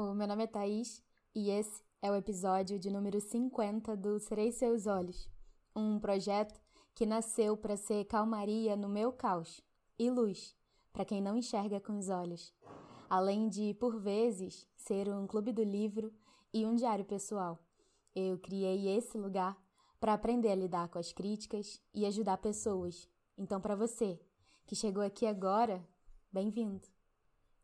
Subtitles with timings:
[0.00, 1.02] O meu nome é Thaís
[1.34, 5.28] e esse é o episódio de número 50 do Serei Seus Olhos,
[5.74, 6.60] um projeto
[6.94, 9.60] que nasceu para ser calmaria no meu caos
[9.98, 10.54] e luz
[10.92, 12.54] para quem não enxerga com os olhos,
[13.10, 16.14] além de, por vezes, ser um clube do livro
[16.54, 17.58] e um diário pessoal.
[18.14, 19.60] Eu criei esse lugar
[19.98, 23.08] para aprender a lidar com as críticas e ajudar pessoas.
[23.36, 24.16] Então, para você
[24.64, 25.84] que chegou aqui agora,
[26.32, 26.97] bem-vindo!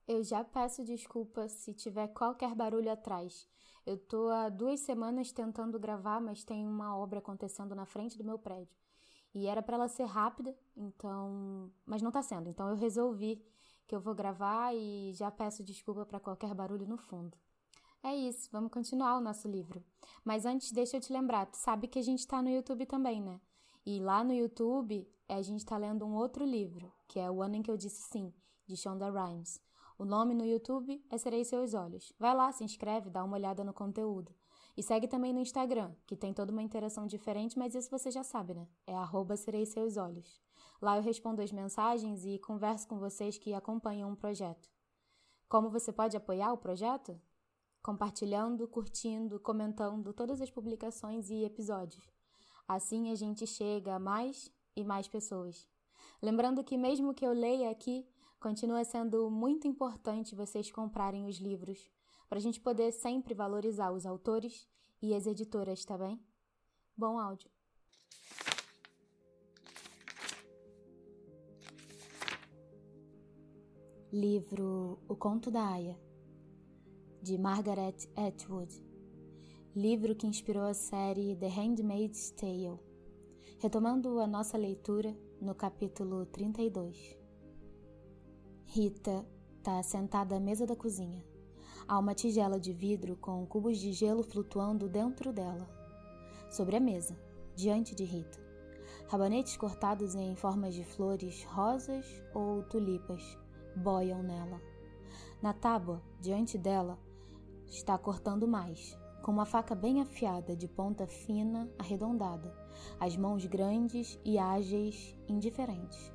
[0.07, 3.49] Eu já peço desculpa se tiver qualquer barulho atrás.
[3.87, 8.25] Eu tô há duas semanas tentando gravar, mas tem uma obra acontecendo na frente do
[8.25, 8.77] meu prédio.
[9.35, 12.49] E era para ela ser rápida, então, mas não tá sendo.
[12.49, 13.43] Então eu resolvi
[13.87, 17.37] que eu vou gravar e já peço desculpa para qualquer barulho no fundo.
[18.02, 19.83] É isso, vamos continuar o nosso livro.
[20.23, 23.21] Mas antes, deixa eu te lembrar, tu sabe que a gente tá no YouTube também,
[23.21, 23.41] né?
[23.85, 27.57] E lá no YouTube, a gente tá lendo um outro livro, que é O Ano
[27.57, 28.33] em que Eu Disse Sim,
[28.66, 29.61] de Shonda Rhimes.
[29.98, 32.12] O nome no YouTube é Serei Seus Olhos.
[32.18, 34.34] Vai lá, se inscreve, dá uma olhada no conteúdo.
[34.76, 38.24] E segue também no Instagram, que tem toda uma interação diferente, mas isso você já
[38.24, 38.66] sabe, né?
[38.87, 40.40] É arroba Serei Seus Olhos.
[40.82, 44.68] Lá eu respondo as mensagens e converso com vocês que acompanham o projeto.
[45.48, 47.20] Como você pode apoiar o projeto?
[47.84, 52.10] compartilhando, curtindo, comentando todas as publicações e episódios.
[52.66, 55.68] Assim a gente chega a mais e mais pessoas.
[56.22, 58.09] Lembrando que, mesmo que eu leia aqui,
[58.45, 61.90] continua sendo muito importante vocês comprarem os livros,
[62.28, 64.69] para a gente poder sempre valorizar os autores
[65.00, 66.20] e as editoras, tá bem?
[66.94, 67.50] Bom áudio!
[74.12, 75.98] Livro O Conto da Aya
[77.22, 78.78] de Margaret Atwood,
[79.75, 82.78] livro que inspirou a série The Handmaid's Tale,
[83.59, 87.24] retomando a nossa leitura no capítulo 32.
[88.77, 89.25] Rita
[89.59, 91.25] está sentada à mesa da cozinha.
[91.87, 95.71] Há uma tigela de vidro com cubos de gelo flutuando dentro dela.
[96.51, 97.17] Sobre a mesa,
[97.55, 98.37] diante de Rita,
[99.07, 103.39] rabanetes cortados em formas de flores rosas ou tulipas
[103.77, 104.61] boiam nela.
[105.41, 106.99] Na tábua, diante dela,
[107.69, 112.53] está cortando mais, com uma faca bem afiada, de ponta fina, arredondada,
[112.99, 116.14] as mãos grandes e ágeis, indiferentes.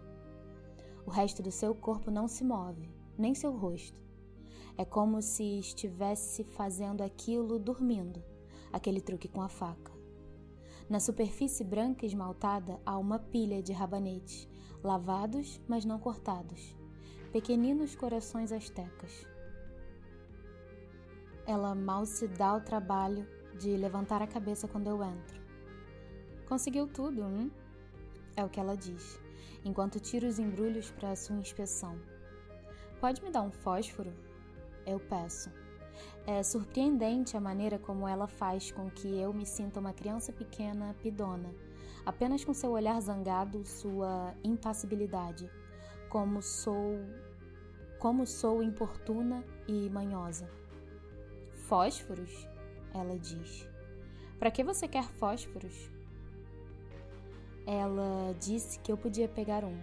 [1.09, 2.87] O resto do seu corpo não se move,
[3.17, 3.99] nem seu rosto.
[4.77, 8.23] É como se estivesse fazendo aquilo dormindo,
[8.71, 9.91] aquele truque com a faca.
[10.87, 14.47] Na superfície branca esmaltada há uma pilha de rabanetes,
[14.83, 16.77] lavados, mas não cortados,
[17.31, 19.25] pequeninos corações astecas.
[21.43, 23.27] Ela mal se dá o trabalho
[23.57, 25.41] de levantar a cabeça quando eu entro.
[26.47, 27.49] Conseguiu tudo, hum?
[28.35, 29.19] É o que ela diz,
[29.63, 31.99] enquanto tira os embrulhos para sua inspeção.
[32.99, 34.13] Pode me dar um fósforo?
[34.85, 35.51] Eu peço.
[36.25, 40.95] É surpreendente a maneira como ela faz com que eu me sinta uma criança pequena,
[41.01, 41.53] pidona,
[42.05, 45.49] apenas com seu olhar zangado, sua impassibilidade,
[46.09, 46.99] como sou
[47.99, 50.49] como sou importuna e manhosa.
[51.67, 52.47] Fósforos?
[52.93, 53.67] Ela diz.
[54.39, 55.91] Para que você quer fósforos?
[57.71, 59.77] Ela disse que eu podia pegar um.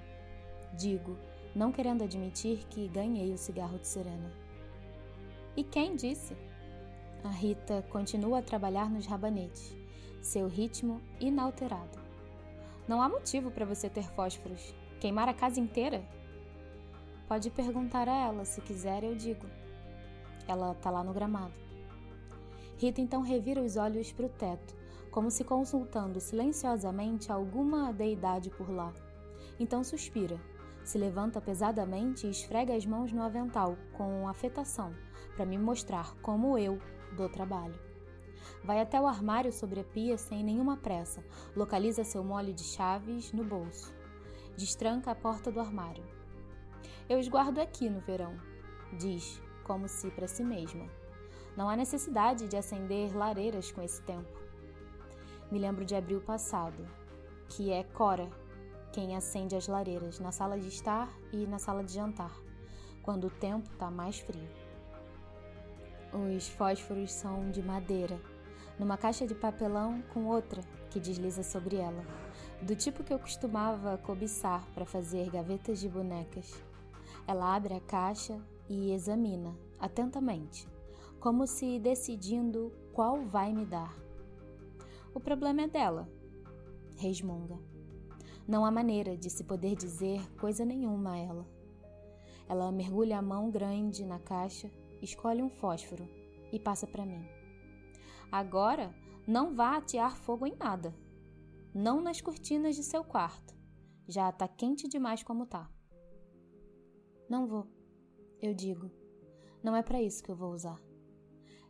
[0.76, 1.16] Digo,
[1.54, 4.32] não querendo admitir que ganhei o cigarro de Serena.
[5.56, 6.36] E quem disse?
[7.22, 9.72] A Rita continua a trabalhar nos rabanetes,
[10.20, 11.97] seu ritmo inalterado.
[12.88, 14.74] Não há motivo para você ter fósforos.
[14.98, 16.04] Queimar a casa inteira?
[17.28, 19.47] Pode perguntar a ela, se quiser, eu digo.
[20.48, 21.54] Ela tá lá no gramado.
[22.78, 24.74] Rita então revira os olhos para o teto,
[25.16, 28.93] como se consultando silenciosamente alguma deidade por lá.
[29.59, 30.38] Então suspira,
[30.84, 34.93] se levanta pesadamente e esfrega as mãos no avental com afetação
[35.34, 36.78] para me mostrar como eu
[37.16, 37.81] dou trabalho.
[38.62, 41.25] Vai até o armário sobre a pia sem nenhuma pressa,
[41.56, 43.94] localiza seu mole de chaves no bolso.
[44.54, 46.04] Destranca a porta do armário.
[47.09, 48.36] Eu os guardo aqui no verão,
[48.92, 50.84] diz, como se para si mesma.
[51.57, 54.46] Não há necessidade de acender lareiras com esse tempo.
[55.51, 56.87] Me lembro de abril passado,
[57.48, 58.28] que é Cora
[58.93, 62.34] quem acende as lareiras na sala de estar e na sala de jantar,
[63.03, 64.48] quando o tempo está mais frio.
[66.13, 68.19] Os fósforos são de madeira,
[68.78, 72.04] numa caixa de papelão com outra que desliza sobre ela,
[72.63, 76.54] do tipo que eu costumava cobiçar para fazer gavetas de bonecas.
[77.27, 80.66] Ela abre a caixa e examina atentamente
[81.21, 84.05] como se decidindo qual vai me dar.
[85.16, 86.07] O problema é dela,
[86.98, 87.59] resmunga.
[88.47, 91.48] Não há maneira de se poder dizer coisa nenhuma a ela.
[92.47, 94.71] Ela mergulha a mão grande na caixa,
[95.01, 96.07] escolhe um fósforo
[96.53, 97.27] e passa para mim.
[98.30, 98.95] Agora,
[99.27, 100.95] não vá atear fogo em nada.
[101.72, 103.57] Não nas cortinas de seu quarto.
[104.07, 105.71] Já tá quente demais como tá.
[107.27, 107.66] Não vou,
[108.39, 108.91] eu digo.
[109.62, 110.78] Não é para isso que eu vou usar.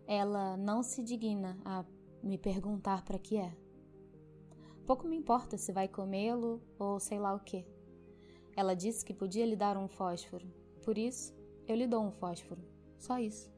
[0.04, 1.84] Ela não se digna a
[2.26, 3.56] me perguntar para que é.
[4.86, 7.64] Pouco me importa se vai comê-lo ou sei lá o que.
[8.56, 10.46] Ela disse que podia lhe dar um fósforo,
[10.82, 11.34] por isso
[11.68, 12.62] eu lhe dou um fósforo,
[12.98, 13.52] só isso.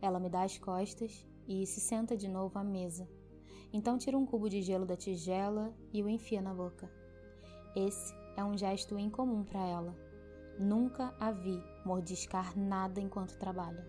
[0.00, 3.08] Ela me dá as costas e se senta de novo à mesa.
[3.72, 6.90] Então tira um cubo de gelo da tigela e o enfia na boca.
[7.74, 9.94] Esse é um gesto incomum para ela.
[10.58, 13.86] Nunca a vi mordiscar nada enquanto trabalha.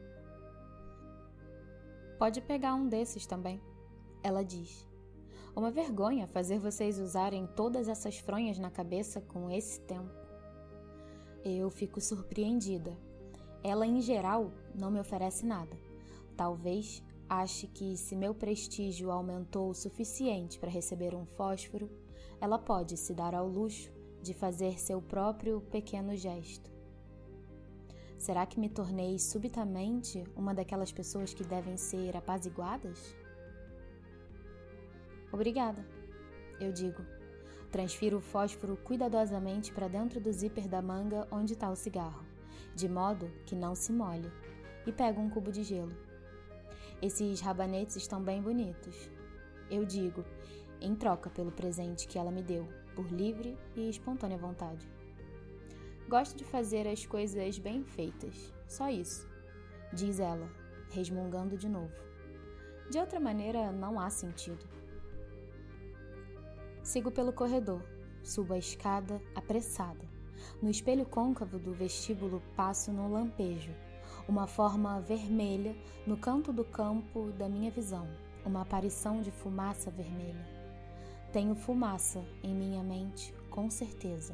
[2.18, 3.62] Pode pegar um desses também,
[4.28, 4.86] ela diz.
[5.56, 10.14] Uma vergonha fazer vocês usarem todas essas fronhas na cabeça com esse tempo.
[11.44, 12.96] Eu fico surpreendida.
[13.64, 15.76] Ela, em geral, não me oferece nada.
[16.36, 21.90] Talvez ache que, se meu prestígio aumentou o suficiente para receber um fósforo,
[22.40, 23.92] ela pode se dar ao luxo
[24.22, 26.70] de fazer seu próprio pequeno gesto.
[28.18, 33.16] Será que me tornei subitamente uma daquelas pessoas que devem ser apaziguadas?
[35.32, 35.86] Obrigada,
[36.60, 37.04] eu digo.
[37.72, 42.26] Transfiro o fósforo cuidadosamente para dentro do zíper da manga onde está o cigarro,
[42.74, 44.32] de modo que não se molhe,
[44.86, 45.96] e pego um cubo de gelo.
[47.02, 49.12] Esses rabanetes estão bem bonitos.
[49.70, 50.24] Eu digo,
[50.80, 54.88] em troca pelo presente que ela me deu, por livre e espontânea vontade.
[56.08, 59.28] Gosto de fazer as coisas bem feitas, só isso,
[59.92, 60.50] diz ela,
[60.90, 61.94] resmungando de novo.
[62.90, 64.77] De outra maneira, não há sentido.
[66.88, 67.84] Sigo pelo corredor,
[68.24, 70.06] subo a escada apressada.
[70.62, 73.74] No espelho côncavo do vestíbulo passo no lampejo,
[74.26, 75.76] uma forma vermelha
[76.06, 78.08] no canto do campo da minha visão,
[78.46, 80.48] uma aparição de fumaça vermelha.
[81.34, 84.34] Tenho fumaça em minha mente, com certeza.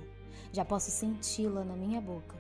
[0.52, 2.38] Já posso senti-la na minha boca,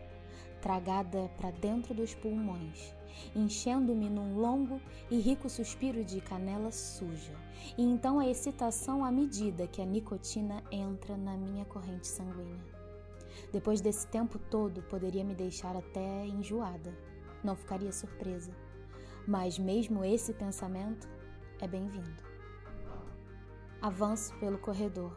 [0.61, 2.93] tragada para dentro dos pulmões,
[3.35, 4.79] enchendo-me num longo
[5.09, 7.33] e rico suspiro de canela suja.
[7.77, 12.61] E então a excitação à medida que a nicotina entra na minha corrente sanguínea.
[13.51, 16.95] Depois desse tempo todo, poderia me deixar até enjoada.
[17.43, 18.51] Não ficaria surpresa.
[19.27, 21.07] Mas mesmo esse pensamento
[21.61, 22.23] é bem-vindo.
[23.81, 25.15] Avanço pelo corredor.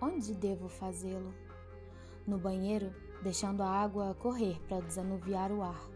[0.00, 1.34] Onde devo fazê-lo?
[2.26, 2.92] No banheiro,
[3.22, 5.91] deixando a água correr para desanuviar o ar.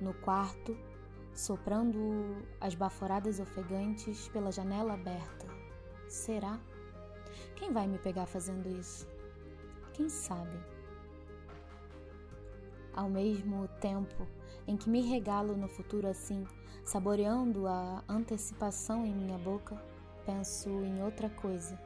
[0.00, 0.76] No quarto,
[1.32, 5.46] soprando as baforadas ofegantes pela janela aberta.
[6.08, 6.58] Será?
[7.54, 9.06] Quem vai me pegar fazendo isso?
[9.92, 10.58] Quem sabe?
[12.94, 14.26] Ao mesmo tempo
[14.66, 16.44] em que me regalo no futuro assim,
[16.84, 19.80] saboreando a antecipação em minha boca,
[20.24, 21.78] penso em outra coisa.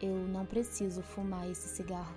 [0.00, 2.14] Eu não preciso fumar esse cigarro.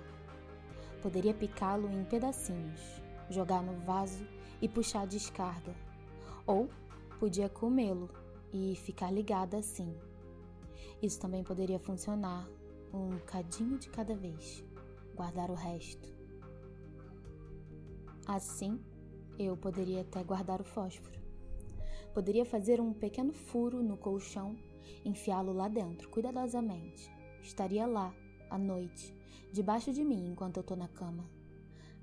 [1.02, 4.26] Poderia picá-lo em pedacinhos, jogar no vaso
[4.60, 5.74] e puxar a descarga
[6.46, 6.68] ou
[7.18, 8.10] podia comê-lo
[8.52, 9.94] e ficar ligada assim.
[11.02, 12.48] Isso também poderia funcionar
[12.92, 14.64] um cadinho de cada vez,
[15.14, 16.12] guardar o resto.
[18.26, 18.80] Assim,
[19.38, 21.18] eu poderia até guardar o fósforo.
[22.12, 24.56] Poderia fazer um pequeno furo no colchão,
[25.04, 27.10] enfiá-lo lá dentro cuidadosamente.
[27.42, 28.14] Estaria lá,
[28.50, 29.14] à noite,
[29.52, 31.24] debaixo de mim enquanto eu estou na cama,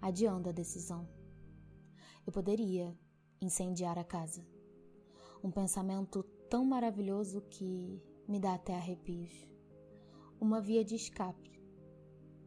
[0.02, 1.08] adiando a decisão.
[2.28, 2.94] Eu poderia
[3.42, 4.46] incendiar a casa.
[5.42, 9.32] Um pensamento tão maravilhoso que me dá até arrepios.
[10.38, 11.58] Uma via de escape,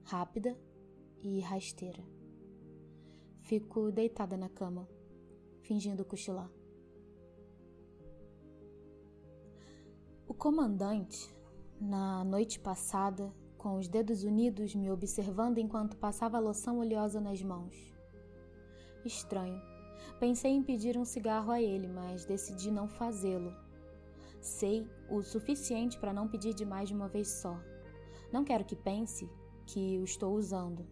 [0.04, 0.54] rápida
[1.22, 2.04] e rasteira.
[3.40, 4.86] Fico deitada na cama,
[5.62, 6.52] fingindo cochilar.
[10.28, 11.34] O comandante,
[11.80, 17.42] na noite passada, com os dedos unidos me observando enquanto passava a loção oleosa nas
[17.42, 17.74] mãos.
[19.06, 19.69] Estranho
[20.18, 23.54] Pensei em pedir um cigarro a ele, mas decidi não fazê-lo.
[24.40, 27.58] Sei o suficiente para não pedir de mais de uma vez só.
[28.32, 29.28] Não quero que pense
[29.66, 30.86] que o estou usando.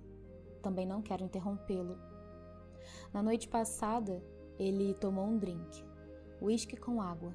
[0.62, 1.96] Também não quero interrompê-lo.
[3.12, 4.22] Na noite passada,
[4.58, 5.84] ele tomou um drink,
[6.40, 7.32] uísque com água.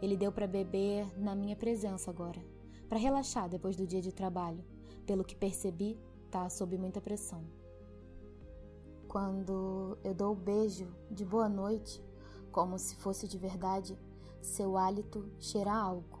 [0.00, 2.42] Ele deu para beber na minha presença agora,
[2.88, 4.64] para relaxar depois do dia de trabalho.
[5.06, 5.98] Pelo que percebi,
[6.30, 7.44] tá sob muita pressão.
[9.10, 12.00] Quando eu dou o beijo de boa noite,
[12.52, 13.98] como se fosse de verdade,
[14.40, 16.20] seu hálito cheira algo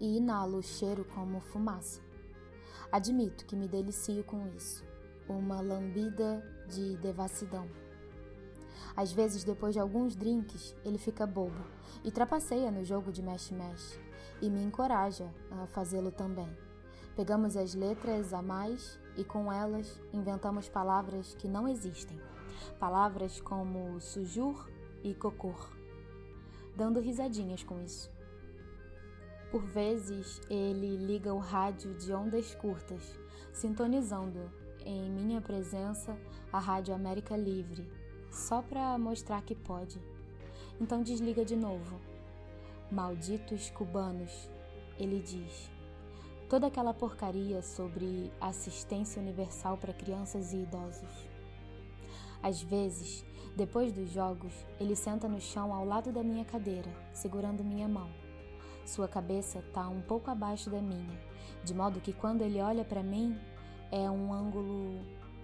[0.00, 2.00] e inalo o cheiro como fumaça.
[2.90, 4.84] Admito que me delicio com isso,
[5.28, 7.68] uma lambida de devassidão.
[8.96, 11.64] Às vezes, depois de alguns drinks, ele fica bobo
[12.02, 14.00] e trapaceia no jogo de mexe-mexe
[14.42, 16.48] e me encoraja a fazê-lo também.
[17.14, 22.20] Pegamos as letras a mais e com elas inventamos palavras que não existem.
[22.78, 24.68] Palavras como sujur
[25.02, 25.70] e cocor,
[26.76, 28.10] dando risadinhas com isso.
[29.50, 33.18] Por vezes, ele liga o rádio de ondas curtas,
[33.52, 34.50] sintonizando
[34.84, 36.16] em minha presença
[36.52, 37.90] a Rádio América Livre,
[38.30, 40.00] só para mostrar que pode.
[40.80, 41.98] Então desliga de novo.
[42.90, 44.50] Malditos cubanos,
[44.98, 45.75] ele diz.
[46.48, 51.28] Toda aquela porcaria sobre assistência universal para crianças e idosos.
[52.40, 53.24] Às vezes,
[53.56, 58.08] depois dos jogos, ele senta no chão ao lado da minha cadeira, segurando minha mão.
[58.84, 61.20] Sua cabeça está um pouco abaixo da minha,
[61.64, 63.36] de modo que quando ele olha para mim,
[63.90, 65.00] é um ângulo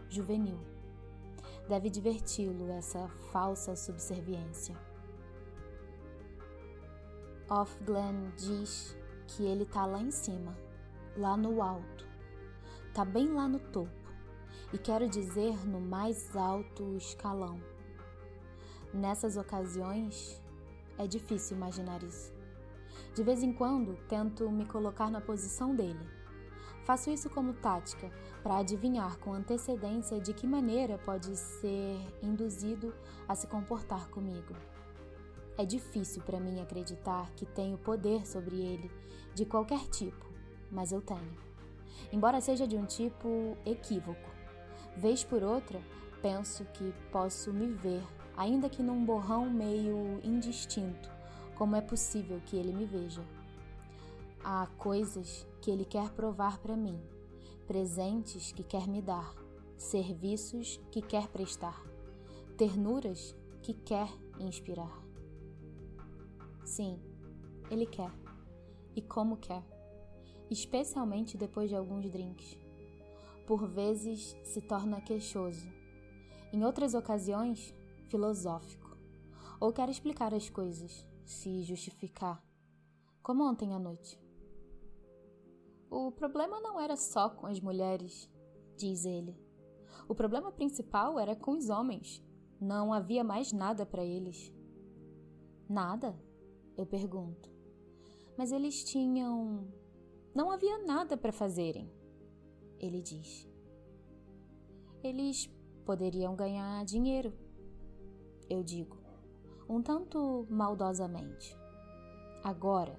[0.09, 0.61] juvenil.
[1.69, 4.77] Deve diverti-lo essa falsa subserviência.
[7.51, 10.57] Off Glen diz que ele tá lá em cima,
[11.17, 12.07] lá no alto.
[12.95, 13.91] Tá bem lá no topo.
[14.73, 17.61] E quero dizer no mais alto escalão.
[18.93, 20.43] Nessas ocasiões,
[20.99, 22.33] é difícil imaginar isso.
[23.15, 26.07] De vez em quando, tento me colocar na posição dele.
[26.85, 28.11] Faço isso como tática
[28.43, 32.93] para adivinhar com antecedência de que maneira pode ser induzido
[33.29, 34.55] a se comportar comigo.
[35.57, 38.91] É difícil para mim acreditar que tenho poder sobre ele
[39.35, 40.32] de qualquer tipo,
[40.73, 41.37] mas eu tenho.
[42.11, 44.31] Embora seja de um tipo equívoco.
[44.97, 45.81] Vez por outra,
[46.23, 48.03] penso que posso me ver,
[48.37, 51.11] ainda que num borrão meio indistinto,
[51.55, 53.23] como é possível que ele me veja.
[54.43, 57.01] Há coisas que ele quer provar para mim,
[57.67, 59.35] presentes que quer me dar,
[59.77, 61.81] serviços que quer prestar,
[62.57, 65.01] ternuras que quer inspirar.
[66.65, 66.99] Sim,
[67.71, 68.11] ele quer.
[68.95, 69.63] E como quer.
[70.53, 72.59] Especialmente depois de alguns drinks.
[73.47, 75.67] Por vezes se torna queixoso.
[76.53, 77.75] Em outras ocasiões,
[78.11, 78.95] filosófico.
[79.59, 82.45] Ou quer explicar as coisas, se justificar.
[83.23, 84.21] Como ontem à noite.
[85.91, 88.29] O problema não era só com as mulheres,
[88.77, 89.35] diz ele.
[90.07, 92.23] O problema principal era com os homens.
[92.61, 94.53] Não havia mais nada para eles.
[95.67, 96.15] Nada?
[96.77, 97.51] Eu pergunto.
[98.37, 99.81] Mas eles tinham.
[100.35, 101.93] Não havia nada para fazerem,
[102.81, 103.47] ele diz.
[105.05, 105.51] Eles
[105.85, 107.35] poderiam ganhar dinheiro,
[108.49, 108.97] eu digo,
[109.69, 111.55] um tanto maldosamente.
[112.43, 112.99] Agora,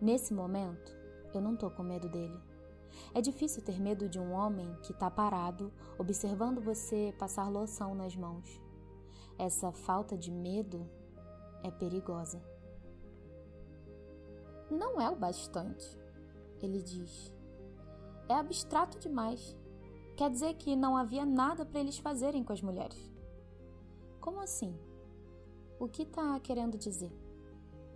[0.00, 0.92] nesse momento,
[1.32, 2.38] eu não tô com medo dele.
[3.14, 8.16] É difícil ter medo de um homem que tá parado, observando você passar loção nas
[8.16, 8.60] mãos.
[9.38, 10.90] Essa falta de medo
[11.62, 12.42] é perigosa.
[14.68, 15.98] Não é o bastante,
[16.64, 17.32] ele diz.
[18.28, 19.56] É abstrato demais.
[20.16, 23.12] Quer dizer que não havia nada para eles fazerem com as mulheres.
[24.20, 24.78] Como assim?
[25.78, 27.12] O que tá querendo dizer?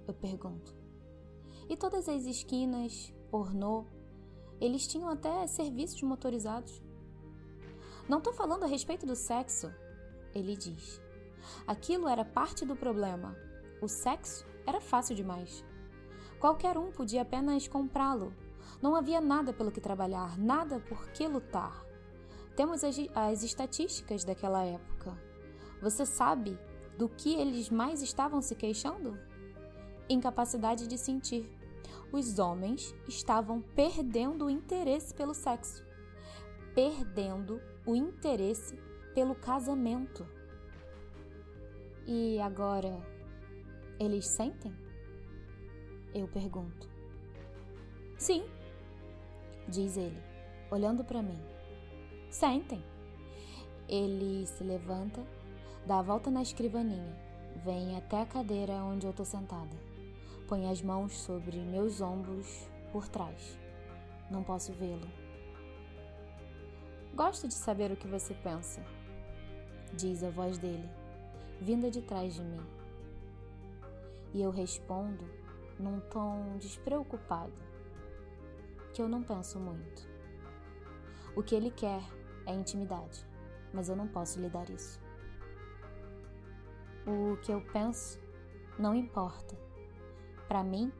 [0.06, 0.76] Eu pergunto.
[1.68, 3.86] E todas as esquinas, pornô.
[4.60, 6.82] Eles tinham até serviços motorizados.
[8.08, 9.72] Não estou falando a respeito do sexo,
[10.34, 11.00] ele diz.
[11.66, 13.36] Aquilo era parte do problema.
[13.80, 15.64] O sexo era fácil demais.
[16.40, 18.34] Qualquer um podia apenas comprá-lo.
[18.80, 21.84] Não havia nada pelo que trabalhar, nada por que lutar.
[22.56, 25.16] Temos as, as estatísticas daquela época.
[25.80, 26.58] Você sabe
[26.96, 29.18] do que eles mais estavam se queixando?
[30.08, 31.58] Incapacidade de sentir
[32.12, 35.84] os homens estavam perdendo o interesse pelo sexo,
[36.74, 38.78] perdendo o interesse
[39.14, 40.26] pelo casamento.
[42.06, 42.98] E agora,
[44.00, 44.74] eles sentem?
[46.14, 46.88] Eu pergunto.
[48.16, 48.44] Sim,
[49.68, 50.20] diz ele,
[50.70, 51.38] olhando para mim.
[52.30, 52.82] Sentem.
[53.88, 55.24] Ele se levanta,
[55.86, 57.16] dá a volta na escrivaninha,
[57.64, 59.76] vem até a cadeira onde eu tô sentada.
[60.46, 63.58] Põe as mãos sobre meus ombros por trás.
[64.30, 65.08] Não posso vê-lo.
[67.14, 68.82] Gosto de saber o que você pensa,
[69.92, 70.88] diz a voz dele,
[71.60, 72.64] vinda de trás de mim.
[74.32, 75.24] E eu respondo
[75.78, 77.67] num tom despreocupado,
[78.92, 80.08] que eu não penso muito.
[81.36, 82.02] O que ele quer
[82.46, 83.26] é intimidade,
[83.72, 85.00] mas eu não posso lhe dar isso.
[87.06, 88.20] O que eu penso
[88.78, 89.56] não importa
[90.48, 90.92] para mim,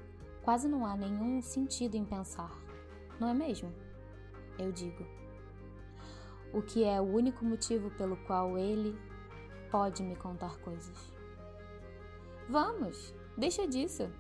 [0.43, 2.53] quase não há nenhum sentido em pensar,
[3.19, 3.73] não é mesmo?
[4.59, 5.07] Eu digo.
[6.53, 8.99] O que é o único motivo pelo qual ele
[9.71, 11.13] pode me contar coisas.
[12.49, 14.11] Vamos, deixa disso,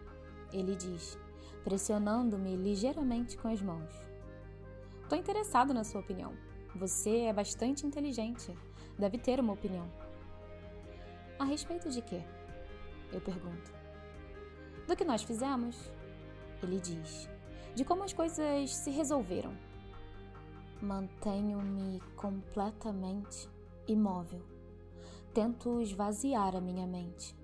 [0.52, 1.18] ele diz,
[1.64, 3.94] pressionando-me ligeiramente com as mãos.
[5.08, 6.32] Tô interessado na sua opinião.
[6.76, 8.54] Você é bastante inteligente.
[8.98, 9.90] Deve ter uma opinião.
[11.38, 12.22] A respeito de quê?
[13.12, 13.72] Eu pergunto.
[14.86, 15.90] Do que nós fizemos?
[16.62, 17.28] Ele diz.
[17.74, 19.56] De como as coisas se resolveram.
[20.82, 23.48] Mantenho-me completamente
[23.86, 24.42] imóvel.
[25.32, 27.36] Tento esvaziar a minha mente.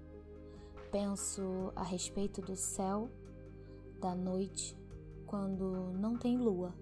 [0.90, 3.11] Penso a respeito do céu,
[4.04, 4.76] da noite,
[5.26, 6.75] quando não tem lua.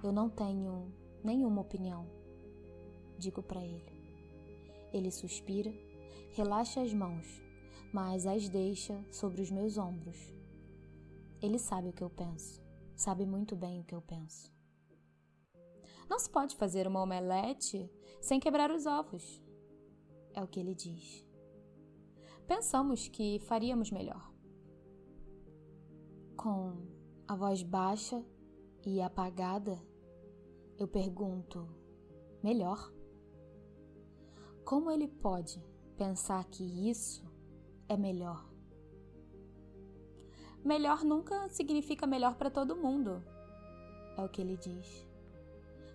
[0.00, 2.06] Eu não tenho nenhuma opinião,
[3.18, 4.00] digo para ele.
[4.92, 5.74] Ele suspira,
[6.34, 7.42] relaxa as mãos,
[7.92, 10.32] mas as deixa sobre os meus ombros.
[11.42, 12.62] Ele sabe o que eu penso,
[12.94, 14.52] sabe muito bem o que eu penso.
[16.08, 17.90] Não se pode fazer uma omelete
[18.20, 19.42] sem quebrar os ovos,
[20.32, 21.26] é o que ele diz.
[22.46, 24.37] Pensamos que faríamos melhor.
[26.38, 26.86] Com
[27.26, 28.24] a voz baixa
[28.86, 29.76] e apagada,
[30.78, 31.68] eu pergunto:
[32.40, 32.92] melhor?
[34.64, 35.60] Como ele pode
[35.96, 37.28] pensar que isso
[37.88, 38.48] é melhor?
[40.64, 43.20] Melhor nunca significa melhor para todo mundo,
[44.16, 45.04] é o que ele diz.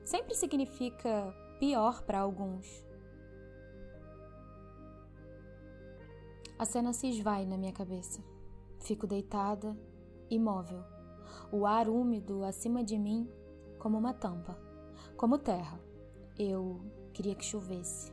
[0.04, 2.86] Sempre significa pior para alguns.
[6.60, 8.22] A cena se esvai na minha cabeça.
[8.80, 9.74] Fico deitada,
[10.34, 10.84] imóvel,
[11.52, 13.30] o ar úmido acima de mim
[13.78, 14.58] como uma tampa,
[15.16, 15.80] como terra.
[16.38, 16.82] Eu
[17.14, 18.12] queria que chovesse.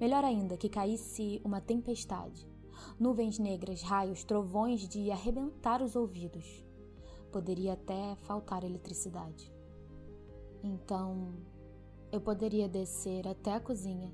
[0.00, 2.48] Melhor ainda, que caísse uma tempestade.
[2.98, 6.64] Nuvens negras, raios, trovões de arrebentar os ouvidos.
[7.30, 9.52] Poderia até faltar eletricidade.
[10.62, 11.34] Então,
[12.10, 14.12] eu poderia descer até a cozinha,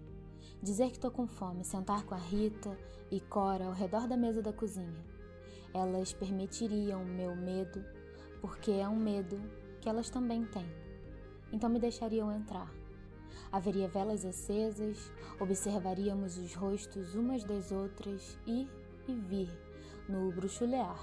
[0.63, 2.77] dizer que estou com fome, sentar com a Rita
[3.11, 5.19] e Cora ao redor da mesa da cozinha.
[5.72, 7.85] Elas permitiriam meu medo,
[8.40, 9.40] porque é um medo
[9.80, 10.66] que elas também têm.
[11.52, 12.72] Então me deixariam entrar.
[13.52, 18.68] Haveria velas acesas, observaríamos os rostos umas das outras, ir
[19.09, 19.50] e vir
[20.09, 20.98] no bruxulear,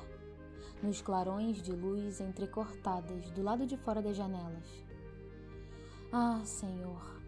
[0.82, 4.86] nos clarões de luz entrecortadas do lado de fora das janelas.
[6.12, 7.20] Ah, Senhor,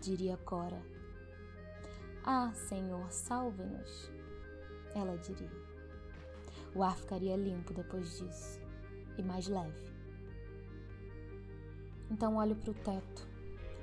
[0.00, 0.82] diria Cora.
[2.24, 4.10] Ah, Senhor, salve-nos,
[4.94, 5.69] ela diria.
[6.74, 8.60] O ar ficaria limpo depois disso
[9.18, 9.90] e mais leve.
[12.10, 13.28] Então olho para o teto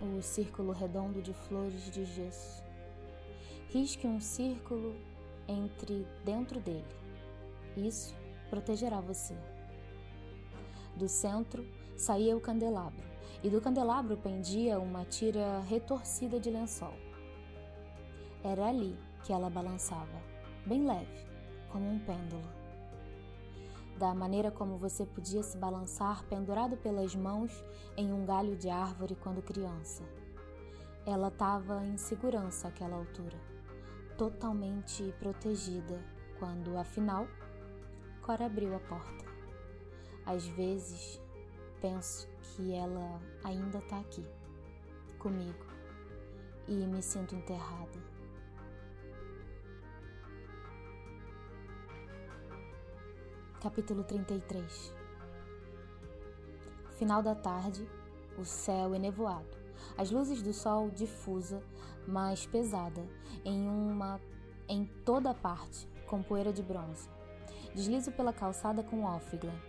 [0.02, 2.64] o círculo redondo de flores de gesso.
[3.70, 4.96] Risque um círculo
[5.48, 6.86] entre dentro dele.
[7.76, 8.16] Isso
[8.50, 9.36] protegerá você.
[10.96, 13.04] Do centro saía o candelabro,
[13.44, 16.94] e do candelabro pendia uma tira retorcida de lençol.
[18.44, 20.22] Era ali que ela balançava,
[20.66, 21.26] bem leve,
[21.72, 22.57] como um pêndulo
[23.98, 27.52] da maneira como você podia se balançar pendurado pelas mãos
[27.96, 30.04] em um galho de árvore quando criança.
[31.06, 33.38] Ela estava em segurança àquela altura,
[34.18, 36.04] totalmente protegida,
[36.38, 37.28] quando, afinal,
[38.28, 39.26] Cora abriu a porta.
[40.26, 41.22] Às vezes,
[41.80, 44.26] penso que ela ainda está aqui,
[45.18, 45.66] comigo,
[46.68, 48.17] e me sinto enterrada.
[53.60, 54.94] Capítulo 33
[56.92, 57.90] Final da tarde,
[58.38, 59.58] o céu enevoado,
[59.98, 61.64] as luzes do sol difusa,
[62.08, 63.04] mas pesada,
[63.44, 64.22] em uma
[64.70, 67.10] em toda parte, com poeira de bronze.
[67.74, 69.60] Deslizo pela calçada com Alfiglen.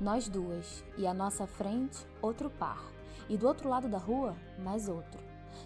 [0.00, 2.82] Nós duas, e à nossa frente, outro par,
[3.28, 5.20] e do outro lado da rua, mais outro.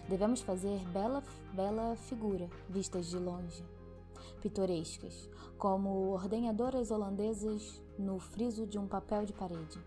[0.09, 3.63] Devemos fazer bela, bela figura, vistas de longe
[4.41, 9.79] pitorescas, como ordenhadoras holandesas no friso de um papel de parede,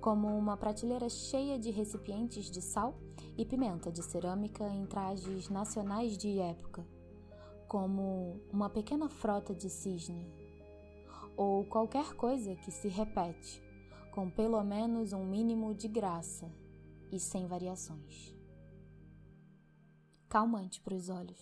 [0.00, 2.94] como uma prateleira cheia de recipientes de sal
[3.36, 6.86] e pimenta de cerâmica em trajes nacionais de época,
[7.66, 10.26] como uma pequena frota de cisne,
[11.36, 13.62] ou qualquer coisa que se repete,
[14.12, 16.50] com pelo menos um mínimo de graça
[17.10, 18.36] e sem variações.
[20.28, 21.40] Calmante para os olhos.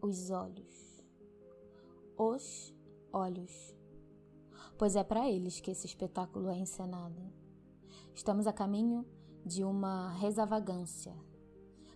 [0.00, 0.93] Os olhos
[2.16, 2.72] os
[3.12, 3.74] olhos,
[4.78, 7.20] pois é para eles que esse espetáculo é encenado.
[8.14, 9.04] Estamos a caminho
[9.44, 11.14] de uma resavagância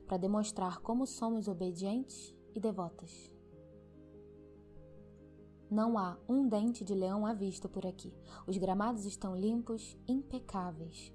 [0.07, 3.33] para demonstrar como somos obedientes e devotas.
[5.70, 8.12] Não há um dente de leão à vista por aqui.
[8.46, 11.12] Os gramados estão limpos, impecáveis.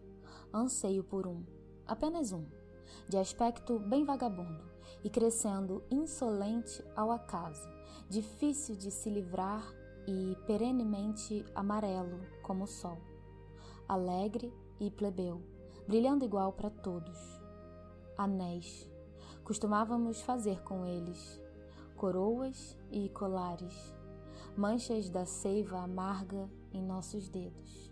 [0.53, 1.43] Anseio por um,
[1.87, 2.45] apenas um,
[3.09, 4.71] de aspecto bem vagabundo,
[5.03, 7.67] e crescendo insolente ao acaso,
[8.10, 9.63] difícil de se livrar
[10.08, 12.97] e perenemente amarelo como o sol,
[13.88, 15.41] alegre e plebeu,
[15.88, 17.17] brilhando igual para todos.
[18.17, 18.89] Anéis.
[19.43, 21.41] Costumávamos fazer com eles
[21.97, 23.95] coroas e colares,
[24.58, 27.91] manchas da seiva amarga em nossos dedos.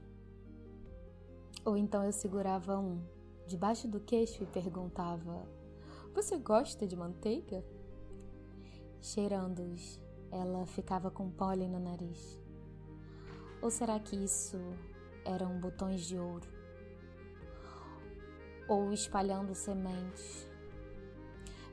[1.63, 3.01] Ou então eu segurava um
[3.47, 5.47] debaixo do queixo e perguntava:
[6.13, 7.63] Você gosta de manteiga?
[9.01, 9.99] Cheirando-os,
[10.31, 12.39] ela ficava com pólen no nariz.
[13.59, 14.59] Ou será que isso
[15.25, 16.47] eram botões de ouro?
[18.69, 20.47] Ou espalhando sementes?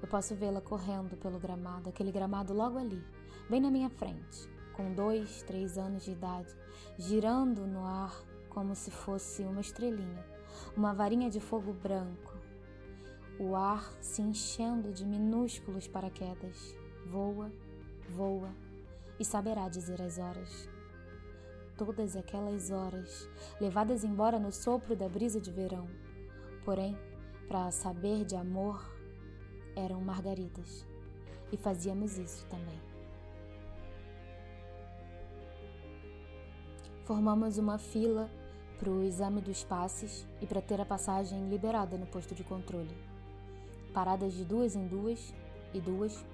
[0.00, 3.04] Eu posso vê-la correndo pelo gramado, aquele gramado logo ali,
[3.50, 6.56] bem na minha frente, com dois, três anos de idade,
[6.96, 10.24] girando no ar como se fosse uma estrelinha,
[10.74, 12.38] uma varinha de fogo branco.
[13.38, 16.74] O ar se enchendo de minúsculos paraquedas.
[17.10, 17.50] Voa,
[18.10, 18.50] voa
[19.18, 20.68] e saberá dizer as horas.
[21.76, 23.26] Todas aquelas horas,
[23.58, 25.88] levadas embora no sopro da brisa de verão.
[26.66, 26.98] Porém,
[27.48, 28.84] para saber de amor,
[29.74, 30.86] eram margaridas.
[31.50, 32.78] E fazíamos isso também.
[37.06, 38.30] Formamos uma fila
[38.78, 42.94] para o exame dos passes e para ter a passagem liberada no posto de controle.
[43.94, 45.32] Paradas de duas em duas,
[45.72, 46.24] e duas,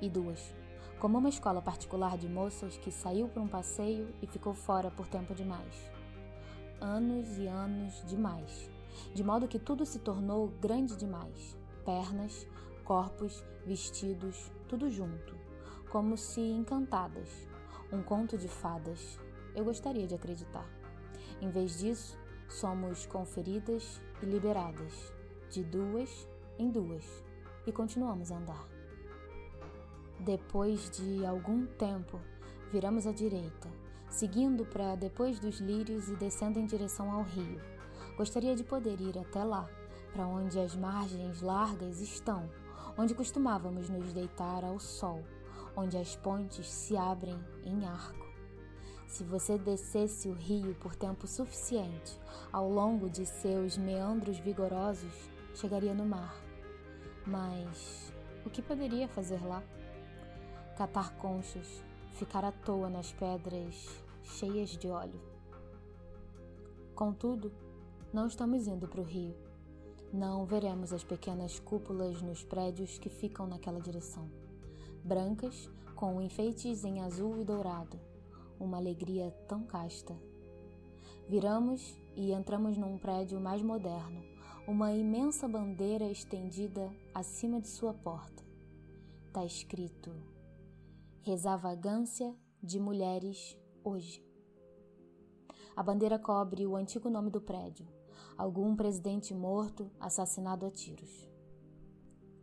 [0.00, 0.54] e duas.
[0.98, 5.06] Como uma escola particular de moças que saiu para um passeio e ficou fora por
[5.06, 5.90] tempo demais.
[6.80, 8.70] Anos e anos demais.
[9.12, 11.58] De modo que tudo se tornou grande demais.
[11.84, 12.46] Pernas,
[12.84, 15.36] corpos, vestidos, tudo junto.
[15.90, 17.48] Como se encantadas.
[17.92, 19.18] Um conto de fadas.
[19.54, 20.68] Eu gostaria de acreditar.
[21.40, 25.12] Em vez disso, somos conferidas e liberadas,
[25.50, 26.28] de duas
[26.58, 27.04] em duas,
[27.66, 28.73] e continuamos a andar.
[30.24, 32.18] Depois de algum tempo,
[32.72, 33.68] viramos à direita,
[34.08, 37.60] seguindo para depois dos lírios e descendo em direção ao rio.
[38.16, 39.68] Gostaria de poder ir até lá,
[40.12, 42.48] para onde as margens largas estão,
[42.96, 45.22] onde costumávamos nos deitar ao sol,
[45.76, 48.24] onde as pontes se abrem em arco
[49.14, 52.18] se você descesse o rio por tempo suficiente,
[52.52, 55.12] ao longo de seus meandros vigorosos,
[55.54, 56.34] chegaria no mar.
[57.24, 58.12] Mas
[58.44, 59.62] o que poderia fazer lá?
[60.76, 61.82] Catar conchas,
[62.14, 63.88] ficar à toa nas pedras
[64.22, 65.20] cheias de óleo.
[66.94, 67.52] Contudo,
[68.12, 69.34] não estamos indo para o rio.
[70.12, 74.30] Não veremos as pequenas cúpulas nos prédios que ficam naquela direção.
[75.02, 77.98] Brancas, com enfeites em azul e dourado
[78.58, 80.16] uma alegria tão casta.
[81.28, 84.22] Viramos e entramos num prédio mais moderno,
[84.66, 88.42] uma imensa bandeira estendida acima de sua porta.
[89.26, 90.10] Está escrito:
[91.26, 94.22] Resavagância de Mulheres Hoje.
[95.74, 97.88] A bandeira cobre o antigo nome do prédio,
[98.36, 101.26] algum presidente morto assassinado a tiros.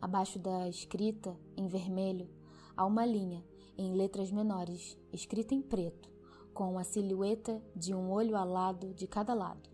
[0.01, 2.27] Abaixo da escrita, em vermelho,
[2.75, 3.45] há uma linha
[3.77, 6.09] em letras menores, escrita em preto,
[6.51, 9.69] com a silhueta de um olho alado de cada lado.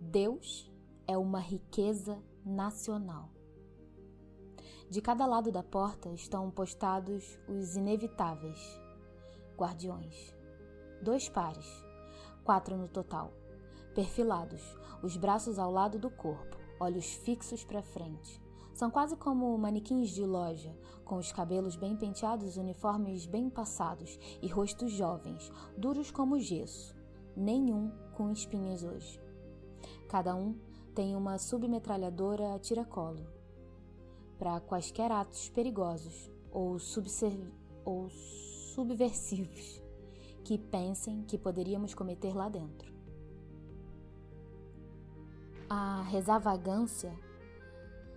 [0.00, 0.68] Deus
[1.06, 3.30] é uma riqueza nacional.
[4.90, 8.58] De cada lado da porta estão postados os inevitáveis
[9.56, 10.34] guardiões.
[11.00, 11.64] Dois pares,
[12.42, 13.32] quatro no total,
[13.94, 14.60] perfilados,
[15.00, 18.42] os braços ao lado do corpo, olhos fixos para frente,
[18.74, 24.48] são quase como manequins de loja, com os cabelos bem penteados, uniformes bem passados e
[24.48, 26.96] rostos jovens, duros como gesso.
[27.36, 29.22] Nenhum com espinhas hoje.
[30.08, 30.58] Cada um
[30.96, 33.39] tem uma submetralhadora a tiracolo.
[34.40, 36.78] Para quaisquer atos perigosos ou,
[37.84, 38.08] ou
[38.74, 39.82] subversivos
[40.42, 42.90] que pensem que poderíamos cometer lá dentro.
[45.68, 47.12] A resavagância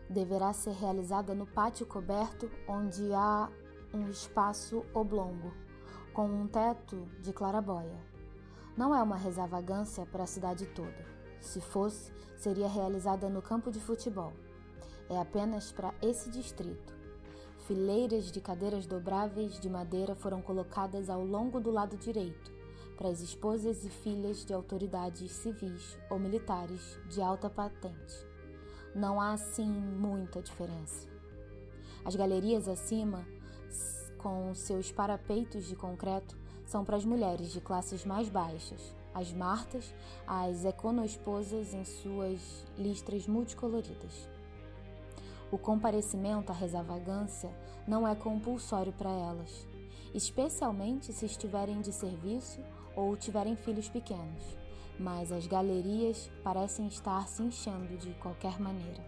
[0.09, 3.51] deverá ser realizada no pátio coberto, onde há
[3.93, 5.53] um espaço oblongo,
[6.13, 8.01] com um teto de clarabóia.
[8.77, 11.05] Não é uma resavagância para a cidade toda.
[11.41, 14.31] Se fosse, seria realizada no campo de futebol.
[15.10, 16.94] É apenas para esse distrito.
[17.68, 22.52] Fileiras de cadeiras dobráveis de madeira foram colocadas ao longo do lado direito,
[22.98, 28.34] para as esposas e filhas de autoridades civis ou militares de alta patente
[28.96, 31.08] não há assim muita diferença.
[32.06, 33.26] As galerias acima,
[34.18, 39.94] com seus parapeitos de concreto, são para as mulheres de classes mais baixas, as martas,
[40.26, 44.30] as econoesposas em suas listras multicoloridas.
[45.54, 47.56] O comparecimento à resavagância
[47.88, 49.68] não é compulsório para elas,
[50.12, 52.60] especialmente se estiverem de serviço
[52.96, 54.58] ou tiverem filhos pequenos,
[55.00, 59.06] mas as galerias parecem estar se enchendo de qualquer maneira.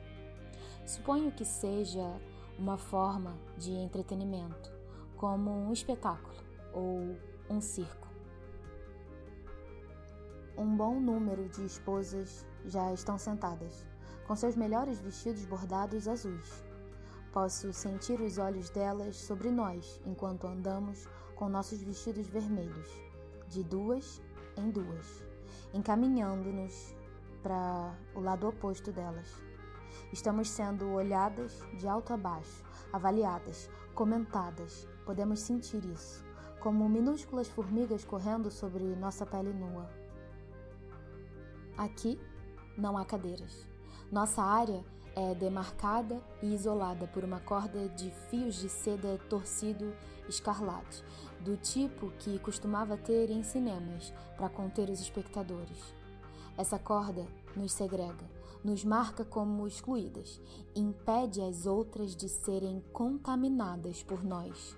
[0.86, 2.22] Suponho que seja
[2.60, 4.72] uma forma de entretenimento,
[5.18, 6.38] como um espetáculo
[6.72, 7.18] ou
[7.50, 8.08] um circo.
[10.56, 13.84] Um bom número de esposas já estão sentadas,
[14.28, 16.64] com seus melhores vestidos bordados azuis.
[17.32, 22.90] Posso sentir os olhos delas sobre nós enquanto andamos com nossos vestidos vermelhos,
[23.48, 24.22] de duas
[24.58, 25.24] em duas,
[25.74, 26.96] encaminhando-nos
[27.44, 29.28] para o lado oposto delas.
[30.12, 34.88] Estamos sendo olhadas de alto a baixo, avaliadas, comentadas.
[35.06, 36.24] Podemos sentir isso,
[36.60, 39.90] como minúsculas formigas correndo sobre nossa pele nua.
[41.78, 42.20] Aqui
[42.78, 43.75] não há cadeiras.
[44.12, 44.84] Nossa área
[45.16, 49.94] é demarcada e isolada por uma corda de fios de seda torcido
[50.30, 51.04] escarlate,
[51.42, 55.94] do tipo que costumava ter em cinemas para conter os espectadores.
[56.58, 58.30] Essa corda nos segrega,
[58.64, 60.40] nos marca como excluídas,
[60.76, 64.78] impede as outras de serem contaminadas por nós.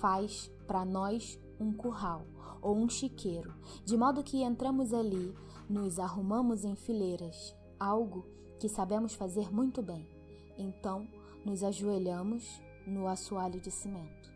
[0.00, 2.24] Faz para nós um curral
[2.62, 5.34] ou um chiqueiro, de modo que entramos ali,
[5.68, 10.08] nos arrumamos em fileiras, algo que sabemos fazer muito bem.
[10.56, 11.06] Então,
[11.44, 14.32] nos ajoelhamos no assoalho de cimento.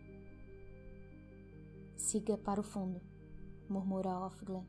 [1.97, 3.01] Siga para o fundo,
[3.69, 4.67] murmura Offglen.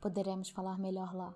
[0.00, 1.34] Poderemos falar melhor lá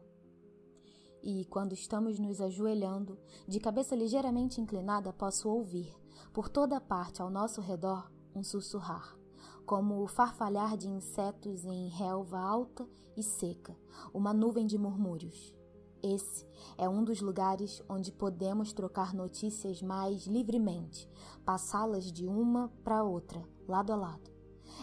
[1.23, 5.95] e, quando estamos nos ajoelhando, de cabeça ligeiramente inclinada, posso ouvir,
[6.33, 9.17] por toda parte ao nosso redor, um sussurrar,
[9.67, 13.77] como o farfalhar de insetos em relva alta e seca,
[14.15, 15.55] uma nuvem de murmúrios.
[16.03, 16.47] Esse
[16.79, 21.07] é um dos lugares onde podemos trocar notícias mais livremente,
[21.45, 24.31] passá-las de uma para outra, lado a lado.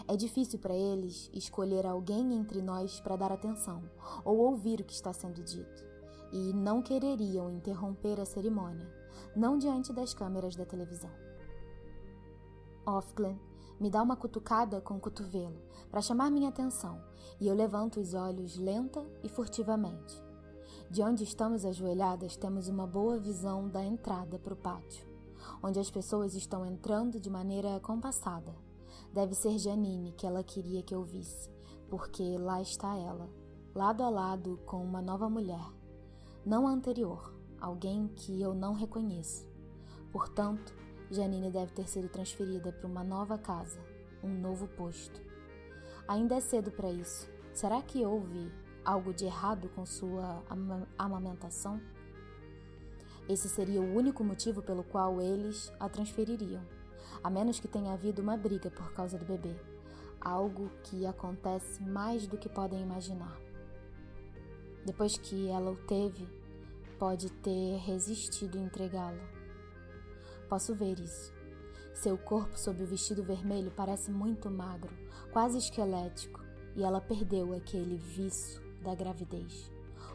[0.06, 3.82] É difícil para eles escolher alguém entre nós para dar atenção
[4.24, 5.84] ou ouvir o que está sendo dito
[6.30, 8.88] e não quereriam interromper a cerimônia,
[9.34, 11.10] não diante das câmeras da televisão.
[12.86, 13.40] Offglen
[13.80, 17.02] me dá uma cutucada com o cotovelo para chamar minha atenção
[17.40, 20.27] e eu levanto os olhos lenta e furtivamente.
[20.90, 25.06] De onde estamos ajoelhadas, temos uma boa visão da entrada para o pátio,
[25.62, 28.56] onde as pessoas estão entrando de maneira compassada.
[29.12, 31.50] Deve ser Janine que ela queria que eu visse,
[31.90, 33.28] porque lá está ela,
[33.74, 35.62] lado a lado com uma nova mulher,
[36.44, 39.46] não a anterior, alguém que eu não reconheço.
[40.10, 40.74] Portanto,
[41.10, 43.78] Janine deve ter sido transferida para uma nova casa,
[44.24, 45.20] um novo posto.
[46.08, 47.28] Ainda é cedo para isso.
[47.52, 48.50] Será que houve
[48.88, 50.42] algo de errado com sua
[50.96, 51.78] amamentação?
[53.28, 56.62] Esse seria o único motivo pelo qual eles a transfeririam,
[57.22, 59.54] a menos que tenha havido uma briga por causa do bebê,
[60.18, 63.38] algo que acontece mais do que podem imaginar.
[64.86, 66.26] Depois que ela o teve,
[66.98, 69.20] pode ter resistido a entregá-lo.
[70.48, 71.30] Posso ver isso.
[71.92, 74.96] Seu corpo sob o vestido vermelho parece muito magro,
[75.30, 76.42] quase esquelético,
[76.74, 79.70] e ela perdeu aquele viço da gravidez.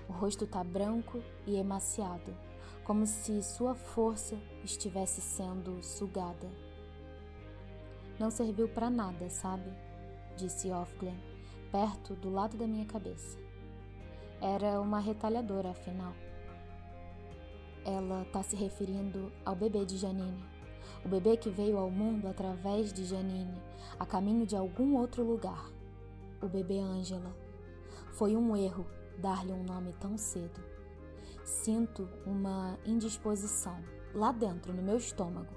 [0.09, 2.35] O rosto está branco e emaciado,
[2.83, 6.49] como se sua força estivesse sendo sugada.
[8.19, 9.71] Não serviu para nada, sabe?
[10.35, 11.15] Disse Offglen,
[11.71, 13.37] perto do lado da minha cabeça.
[14.41, 16.13] Era uma retalhadora, afinal.
[17.85, 20.43] Ela está se referindo ao bebê de Janine.
[21.05, 23.61] O bebê que veio ao mundo através de Janine,
[23.99, 25.69] a caminho de algum outro lugar.
[26.41, 27.42] O bebê Ângela.
[28.23, 28.85] Foi um erro
[29.17, 30.63] dar-lhe um nome tão cedo.
[31.43, 33.83] Sinto uma indisposição
[34.13, 35.53] lá dentro, no meu estômago.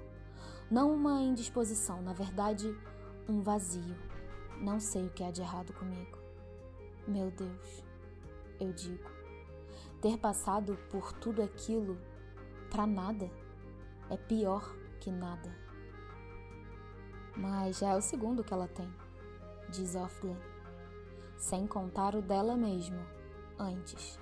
[0.69, 2.77] Não uma indisposição, na verdade,
[3.25, 3.95] um vazio.
[4.59, 6.17] Não sei o que há de errado comigo.
[7.07, 7.85] Meu Deus
[8.59, 9.09] eu digo.
[10.01, 11.97] Ter passado por tudo aquilo
[12.69, 13.31] para nada
[14.09, 15.55] é pior que nada.
[17.33, 18.93] Mas já é o segundo que ela tem,
[19.69, 20.35] diz Offglen,
[21.37, 22.99] sem contar o dela mesmo,
[23.57, 24.19] antes.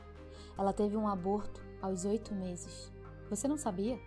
[0.58, 2.92] Ela teve um aborto aos oito meses.
[3.30, 4.00] Você não sabia?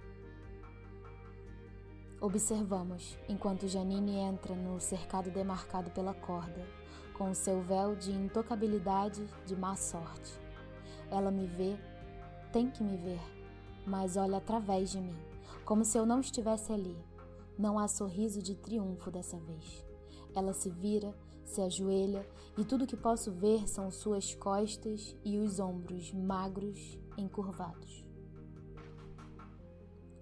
[2.21, 6.67] Observamos enquanto Janine entra no cercado demarcado pela corda
[7.19, 10.33] com o seu véu de intocabilidade de má sorte.
[11.11, 11.77] Ela me vê,
[12.53, 13.21] tem que me ver,
[13.85, 15.17] mas olha através de mim,
[15.65, 16.97] como se eu não estivesse ali.
[17.59, 19.85] Não há sorriso de triunfo dessa vez.
[20.35, 21.13] Ela se vira,
[21.49, 28.05] se ajoelha e tudo que posso ver são suas costas e os ombros magros encurvados.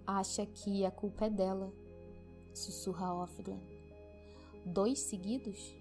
[0.06, 1.72] acha que a culpa é dela,
[2.54, 3.60] sussurra Offglen.
[4.64, 5.74] Dois seguidos?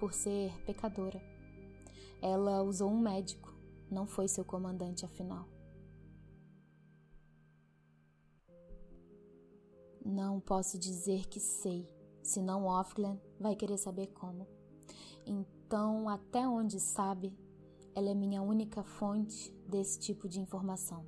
[0.00, 1.20] Por ser pecadora.
[2.20, 3.52] Ela usou um médico,
[3.90, 5.46] não foi seu comandante afinal.
[10.04, 11.88] Não posso dizer que sei,
[12.22, 14.57] senão Offglen vai querer saber como.
[15.28, 17.36] Então, até onde sabe,
[17.94, 21.04] ela é minha única fonte desse tipo de informação,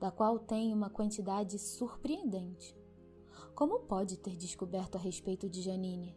[0.00, 2.76] da qual tenho uma quantidade surpreendente.
[3.54, 6.16] Como pode ter descoberto a respeito de Janine?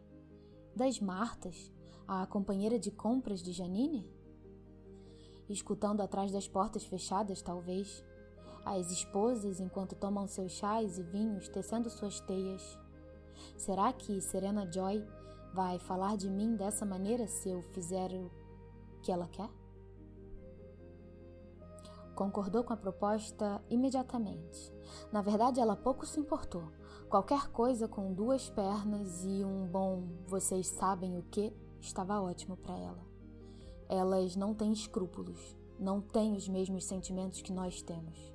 [0.75, 1.71] Das Martas,
[2.07, 4.09] a companheira de compras de Janine?
[5.47, 8.03] Escutando atrás das portas fechadas, talvez.
[8.65, 12.79] As esposas enquanto tomam seus chás e vinhos, tecendo suas teias.
[13.55, 15.05] Será que Serena Joy
[15.55, 18.29] vai falar de mim dessa maneira se eu fizer o
[19.01, 19.49] que ela quer?
[22.13, 24.73] Concordou com a proposta imediatamente.
[25.13, 26.73] Na verdade, ela pouco se importou.
[27.09, 32.77] Qualquer coisa com duas pernas e um bom vocês sabem o que estava ótimo para
[32.77, 33.05] ela.
[33.87, 38.33] Elas não têm escrúpulos, não têm os mesmos sentimentos que nós temos.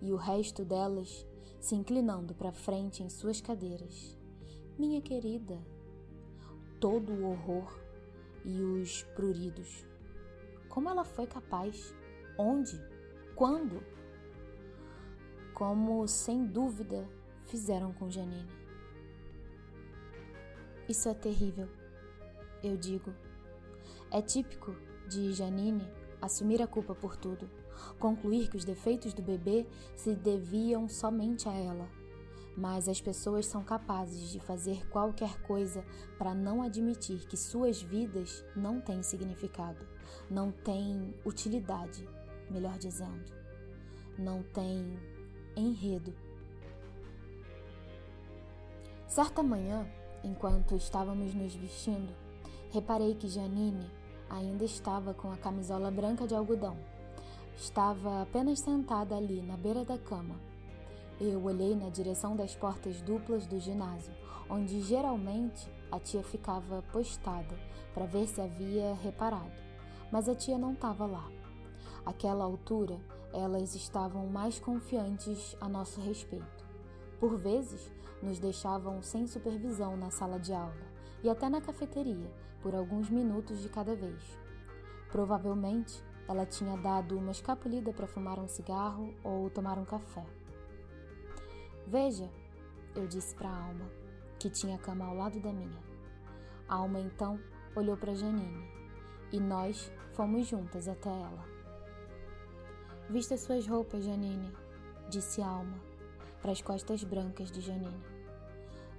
[0.00, 1.24] E o resto delas
[1.60, 4.18] se inclinando para frente em suas cadeiras.
[4.76, 5.60] Minha querida,
[6.82, 7.78] todo o horror
[8.44, 9.86] e os pruridos.
[10.68, 11.94] Como ela foi capaz?
[12.36, 12.76] Onde?
[13.36, 13.80] Quando?
[15.54, 17.08] Como, sem dúvida,
[17.46, 18.50] fizeram com Janine.
[20.88, 21.68] Isso é terrível,
[22.64, 23.14] eu digo.
[24.10, 24.74] É típico
[25.08, 25.88] de Janine
[26.20, 27.48] assumir a culpa por tudo,
[28.00, 32.01] concluir que os defeitos do bebê se deviam somente a ela.
[32.56, 35.84] Mas as pessoas são capazes de fazer qualquer coisa
[36.18, 39.86] para não admitir que suas vidas não têm significado,
[40.30, 42.06] não têm utilidade
[42.50, 43.32] melhor dizendo,
[44.18, 44.98] não tem
[45.56, 46.14] enredo.
[49.06, 49.86] Certa manhã,
[50.22, 52.14] enquanto estávamos nos vestindo,
[52.70, 53.90] reparei que Janine
[54.28, 56.76] ainda estava com a camisola branca de algodão.
[57.54, 60.51] Estava apenas sentada ali na beira da cama.
[61.20, 64.12] Eu olhei na direção das portas duplas do ginásio,
[64.48, 67.56] onde geralmente a tia ficava postada
[67.94, 69.52] para ver se havia reparado,
[70.10, 71.30] mas a tia não estava lá.
[72.04, 72.98] Àquela altura,
[73.32, 76.66] elas estavam mais confiantes a nosso respeito.
[77.20, 82.74] Por vezes, nos deixavam sem supervisão na sala de aula e até na cafeteria, por
[82.74, 84.22] alguns minutos de cada vez.
[85.10, 90.24] Provavelmente, ela tinha dado uma escapulida para fumar um cigarro ou tomar um café.
[91.92, 92.26] Veja,
[92.96, 93.84] eu disse para a Alma,
[94.38, 95.78] que tinha a cama ao lado da minha.
[96.66, 97.38] A Alma então
[97.76, 98.66] olhou para Janine
[99.30, 101.44] e nós fomos juntas até ela.
[103.10, 104.50] Vista suas roupas, Janine,
[105.10, 105.78] disse Alma,
[106.40, 108.02] para as costas brancas de Janine.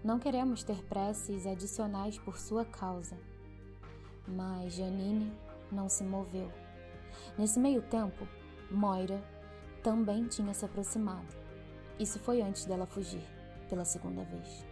[0.03, 3.17] Não queremos ter preces adicionais por sua causa.
[4.27, 5.35] Mas Janine
[5.71, 6.51] não se moveu.
[7.39, 8.27] Nesse meio tempo,
[8.69, 9.19] Moira
[9.81, 11.42] também tinha se aproximado.
[11.99, 13.23] Isso foi antes dela fugir,
[13.69, 14.65] pela segunda vez.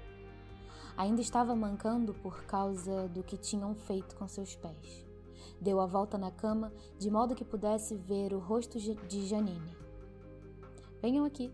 [0.98, 5.06] Ainda estava mancando por causa do que tinham feito com seus pés.
[5.60, 9.78] Deu a volta na cama de modo que pudesse ver o rosto de Janine.
[11.02, 11.54] Venham aqui,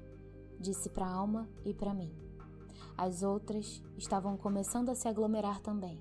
[0.59, 2.11] disse para Alma e para mim.
[2.97, 5.99] As outras estavam começando a se aglomerar também.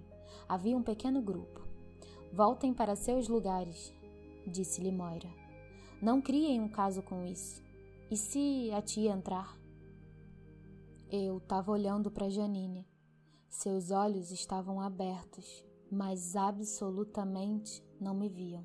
[0.48, 1.61] Havia um pequeno grupo.
[2.33, 3.92] Voltem para seus lugares,
[4.46, 5.29] disse-lhe Moira.
[6.00, 7.65] Não criem um caso com isso.
[8.08, 9.58] E se a tia entrar?
[11.10, 12.86] Eu estava olhando para Janine.
[13.48, 18.64] Seus olhos estavam abertos, mas absolutamente não me viam.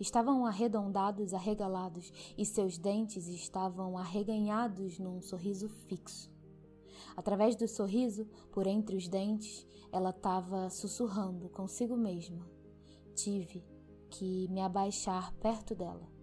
[0.00, 6.32] Estavam arredondados, arregalados, e seus dentes estavam arreganhados num sorriso fixo.
[7.16, 12.44] Através do sorriso, por entre os dentes, ela estava sussurrando consigo mesma.
[13.14, 13.64] Tive
[14.08, 16.19] que me abaixar perto dela.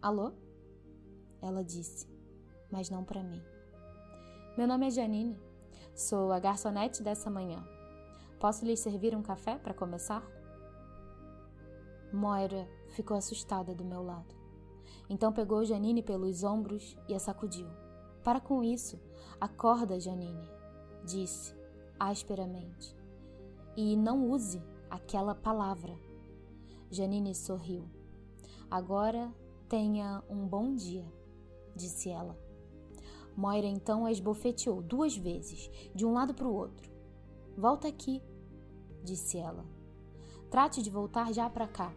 [0.00, 0.30] Alô?
[1.42, 2.08] Ela disse,
[2.70, 3.42] mas não para mim.
[4.56, 5.36] Meu nome é Janine.
[5.92, 7.66] Sou a garçonete dessa manhã.
[8.38, 10.22] Posso lhes servir um café para começar?
[12.12, 14.32] Moira ficou assustada do meu lado.
[15.10, 17.66] Então pegou Janine pelos ombros e a sacudiu.
[18.22, 19.00] Para com isso,
[19.40, 20.48] acorda, Janine,
[21.04, 21.52] disse
[21.98, 22.96] asperamente.
[23.76, 25.98] E não use aquela palavra.
[26.88, 27.84] Janine sorriu.
[28.70, 29.34] Agora
[29.68, 31.04] tenha um bom dia,
[31.76, 32.38] disse ela.
[33.36, 36.90] Moira então a esbofeteou duas vezes, de um lado para o outro.
[37.56, 38.22] Volta aqui,
[39.04, 39.64] disse ela.
[40.50, 41.92] Trate de voltar já para cá.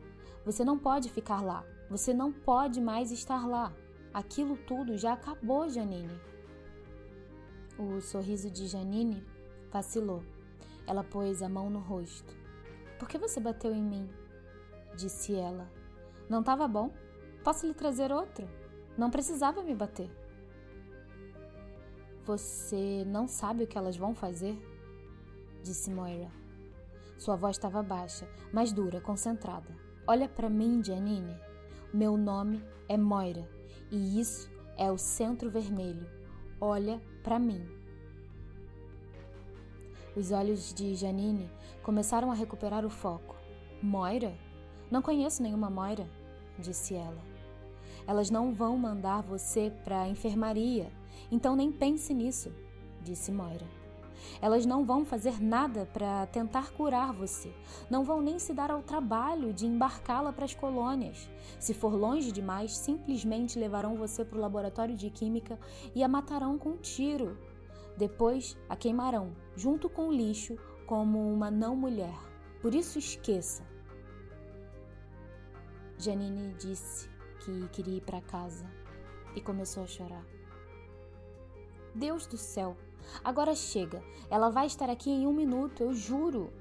[0.45, 1.65] Você não pode ficar lá.
[1.89, 3.74] Você não pode mais estar lá.
[4.13, 6.19] Aquilo tudo já acabou, Janine.
[7.80, 9.26] O sorriso de Janine
[9.72, 10.22] vacilou.
[10.86, 12.36] Ela pôs a mão no rosto.
[12.99, 14.09] Por que você bateu em mim?
[14.97, 15.72] Disse ela.
[16.30, 16.91] Não estava bom?
[17.43, 18.47] Posso lhe trazer outro?
[18.97, 20.09] Não precisava me bater.
[22.23, 24.55] Você não sabe o que elas vão fazer?
[25.63, 26.31] Disse Moira.
[27.17, 29.75] Sua voz estava baixa, mas dura, concentrada.
[30.07, 31.35] Olha para mim, Janine.
[31.93, 33.49] Meu nome é Moira
[33.89, 36.09] e isso é o centro vermelho.
[36.59, 37.67] Olha para mim.
[40.15, 41.49] Os olhos de Janine
[41.81, 43.35] começaram a recuperar o foco.
[43.81, 44.37] Moira?
[44.89, 46.07] Não conheço nenhuma Moira,
[46.59, 47.30] disse ela.
[48.07, 50.91] Elas não vão mandar você para a enfermaria,
[51.31, 52.51] então nem pense nisso,
[53.01, 53.81] disse Moira.
[54.41, 57.53] Elas não vão fazer nada para tentar curar você.
[57.89, 61.29] Não vão nem se dar ao trabalho de embarcá-la para as colônias.
[61.59, 65.59] Se for longe demais, simplesmente levarão você para o laboratório de química
[65.95, 67.37] e a matarão com um tiro.
[67.97, 72.17] Depois a queimarão, junto com o lixo, como uma não mulher.
[72.61, 73.63] Por isso esqueça.
[75.97, 77.11] Janine disse
[77.41, 78.65] que queria ir para casa
[79.35, 80.25] e começou a chorar.
[81.93, 82.77] Deus do céu,
[83.23, 84.03] agora chega.
[84.29, 86.51] Ela vai estar aqui em um minuto, eu juro.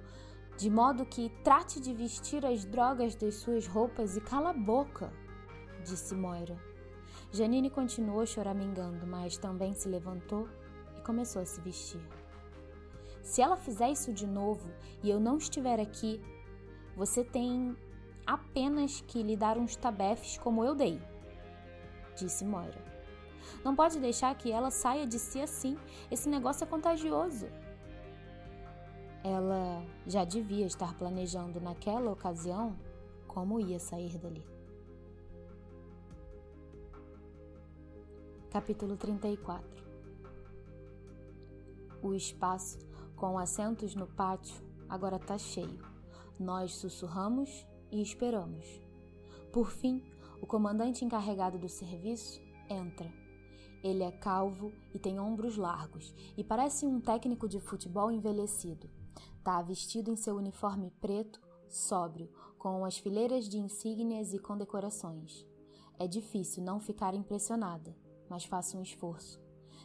[0.57, 5.12] De modo que trate de vestir as drogas das suas roupas e cala a boca,
[5.85, 6.59] disse Moira.
[7.33, 10.49] Janine continuou choramingando, mas também se levantou
[10.99, 12.03] e começou a se vestir.
[13.22, 14.70] Se ela fizer isso de novo
[15.03, 16.20] e eu não estiver aqui,
[16.97, 17.76] você tem
[18.31, 21.03] apenas que lhe dar uns tabefes como eu dei,
[22.16, 22.78] disse Moira.
[23.64, 25.76] Não pode deixar que ela saia de si assim.
[26.11, 27.49] Esse negócio é contagioso.
[29.24, 32.78] Ela já devia estar planejando naquela ocasião
[33.26, 34.45] como ia sair dali.
[38.49, 39.85] Capítulo 34
[42.01, 42.78] O espaço
[43.16, 45.85] com assentos no pátio agora está cheio.
[46.39, 48.80] Nós sussurramos e esperamos.
[49.53, 50.03] Por fim,
[50.41, 53.12] o comandante encarregado do serviço entra.
[53.82, 58.88] Ele é calvo e tem ombros largos e parece um técnico de futebol envelhecido.
[59.38, 65.47] Está vestido em seu uniforme preto, sóbrio, com as fileiras de insígnias e condecorações.
[65.99, 67.97] É difícil não ficar impressionada,
[68.28, 69.41] mas faço um esforço.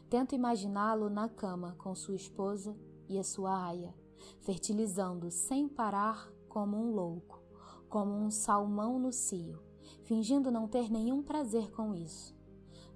[0.10, 2.78] Tento imaginá-lo na cama com sua esposa
[3.10, 3.94] e a sua aia,
[4.42, 7.35] fertilizando sem parar como um louco
[7.96, 9.58] como um salmão no cio,
[10.04, 12.36] fingindo não ter nenhum prazer com isso.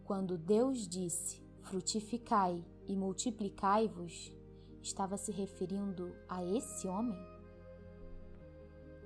[0.04, 4.36] Quando Deus disse: frutificai e multiplicai-vos,
[4.82, 7.18] estava se referindo a esse homem?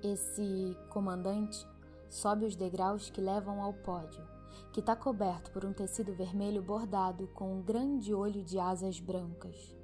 [0.01, 1.63] Esse comandante
[2.09, 4.27] sobe os degraus que levam ao pódio,
[4.71, 9.77] que está coberto por um tecido vermelho bordado com um grande olho de asas brancas.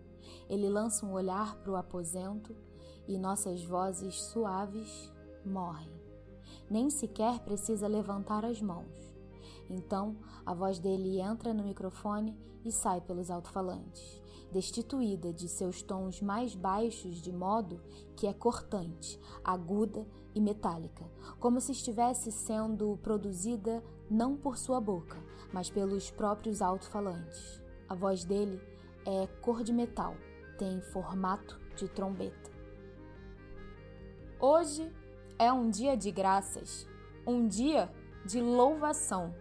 [0.49, 2.55] Ele lança um olhar para o aposento
[3.07, 5.13] e nossas vozes suaves
[5.45, 5.98] morrem
[6.69, 9.13] nem sequer precisa levantar as mãos.
[9.69, 16.21] Então, a voz dele entra no microfone e sai pelos alto-falantes, destituída de seus tons
[16.21, 17.81] mais baixos, de modo
[18.15, 21.05] que é cortante, aguda e metálica,
[21.39, 25.17] como se estivesse sendo produzida não por sua boca,
[25.53, 27.61] mas pelos próprios alto-falantes.
[27.87, 28.61] A voz dele
[29.05, 30.15] é cor de metal,
[30.57, 32.49] tem formato de trombeta.
[34.39, 34.91] Hoje
[35.39, 36.85] é um dia de graças,
[37.25, 37.89] um dia
[38.25, 39.33] de louvação.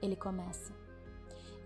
[0.00, 0.72] Ele começa.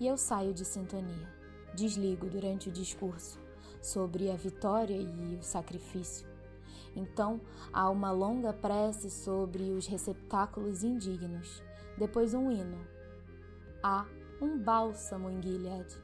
[0.01, 1.37] E eu saio de sintonia.
[1.75, 3.39] Desligo durante o discurso
[3.83, 6.27] sobre a vitória e o sacrifício.
[6.97, 7.39] Então
[7.71, 11.63] há uma longa prece sobre os receptáculos indignos,
[11.99, 12.79] depois um hino.
[13.83, 14.07] Há
[14.41, 15.95] um bálsamo em Gilead.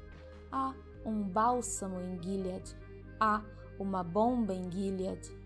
[0.50, 0.74] Há
[1.06, 2.76] um bálsamo em Gilead.
[3.18, 3.42] Há
[3.78, 5.41] uma bomba em Gilead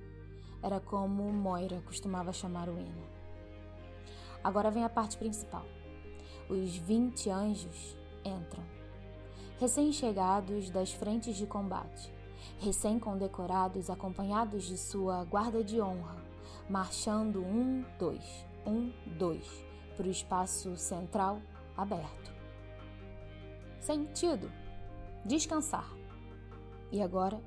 [0.63, 3.07] era como Moira costumava chamar o hino.
[4.43, 5.65] Agora vem a parte principal.
[6.49, 8.65] Os vinte anjos entram,
[9.59, 12.13] recém-chegados das frentes de combate,
[12.61, 16.17] recém-condecorados, acompanhados de sua guarda de honra,
[16.69, 19.65] marchando um, dois, um, dois,
[19.97, 21.41] para o espaço central
[21.77, 22.33] aberto.
[23.81, 24.51] Sentido,
[25.25, 25.91] descansar.
[26.93, 27.41] E agora,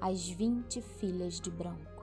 [0.00, 1.97] as vinte filhas de branco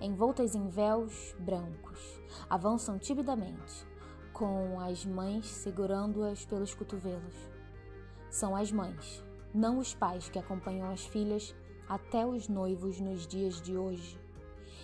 [0.00, 3.86] envoltas em véus brancos, avançam timidamente,
[4.32, 7.34] com as mães segurando-as pelos cotovelos.
[8.30, 11.54] São as mães, não os pais que acompanham as filhas
[11.88, 14.20] até os noivos nos dias de hoje,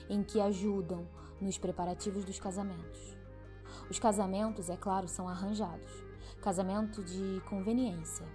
[0.08, 1.06] em que ajudam
[1.40, 3.16] nos preparativos dos casamentos.
[3.90, 6.04] Os casamentos, é claro, são arranjados.
[6.40, 8.26] casamento de conveniência.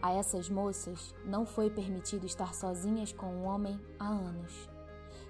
[0.00, 4.71] A essas moças não foi permitido estar sozinhas com um homem há anos.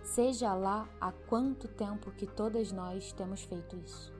[0.03, 4.13] Seja lá há quanto tempo que todas nós temos feito isso.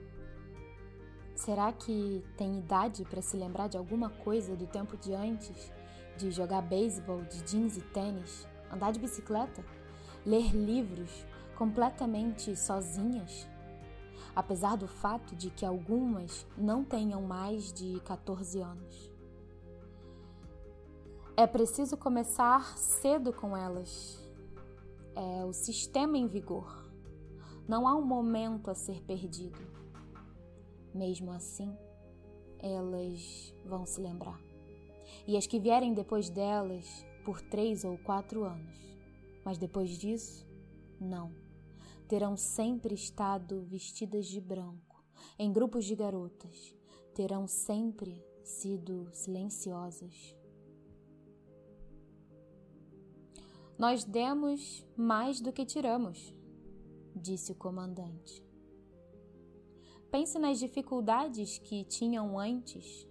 [1.35, 5.71] Será que tem idade para se lembrar de alguma coisa do tempo de antes?
[6.15, 9.63] De jogar beisebol, de jeans e tênis, andar de bicicleta,
[10.25, 11.25] ler livros
[11.57, 13.47] completamente sozinhas?
[14.35, 19.11] Apesar do fato de que algumas não tenham mais de 14 anos.
[21.35, 24.22] É preciso começar cedo com elas.
[25.15, 26.91] É o sistema em vigor.
[27.67, 29.59] Não há um momento a ser perdido.
[30.93, 31.71] Mesmo assim,
[32.57, 34.41] elas vão se lembrar.
[35.27, 38.77] E as que vierem depois delas, por três ou quatro anos.
[39.45, 40.47] Mas depois disso,
[40.99, 41.31] não.
[42.07, 45.03] Terão sempre estado vestidas de branco,
[45.37, 46.75] em grupos de garotas.
[47.13, 50.35] Terão sempre sido silenciosas
[53.77, 56.33] Nós demos mais do que tiramos,
[57.15, 58.43] disse o comandante.
[60.11, 63.07] Pense nas dificuldades que tinham antes.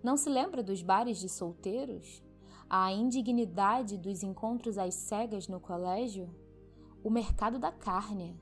[0.00, 2.22] Não se lembra dos bares de solteiros?
[2.70, 6.32] A indignidade dos encontros às cegas no colégio?
[7.02, 8.38] O mercado da carne?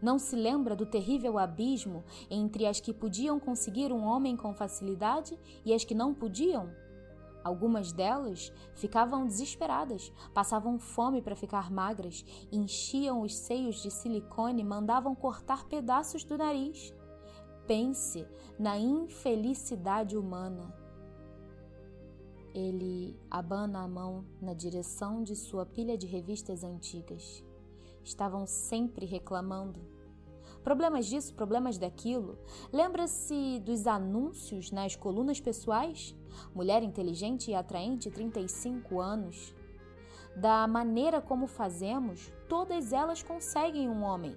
[0.00, 5.38] Não se lembra do terrível abismo entre as que podiam conseguir um homem com facilidade
[5.62, 6.74] e as que não podiam?
[7.42, 14.64] Algumas delas ficavam desesperadas, passavam fome para ficar magras, enchiam os seios de silicone e
[14.64, 16.94] mandavam cortar pedaços do nariz.
[17.66, 18.26] Pense
[18.58, 20.74] na infelicidade humana.
[22.52, 27.44] Ele abana a mão na direção de sua pilha de revistas antigas.
[28.02, 29.80] Estavam sempre reclamando
[30.62, 32.38] Problemas disso, problemas daquilo.
[32.72, 36.14] Lembra-se dos anúncios nas colunas pessoais?
[36.54, 39.54] Mulher inteligente e atraente, 35 anos.
[40.36, 44.36] Da maneira como fazemos, todas elas conseguem um homem.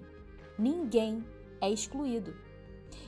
[0.58, 1.24] Ninguém
[1.60, 2.34] é excluído.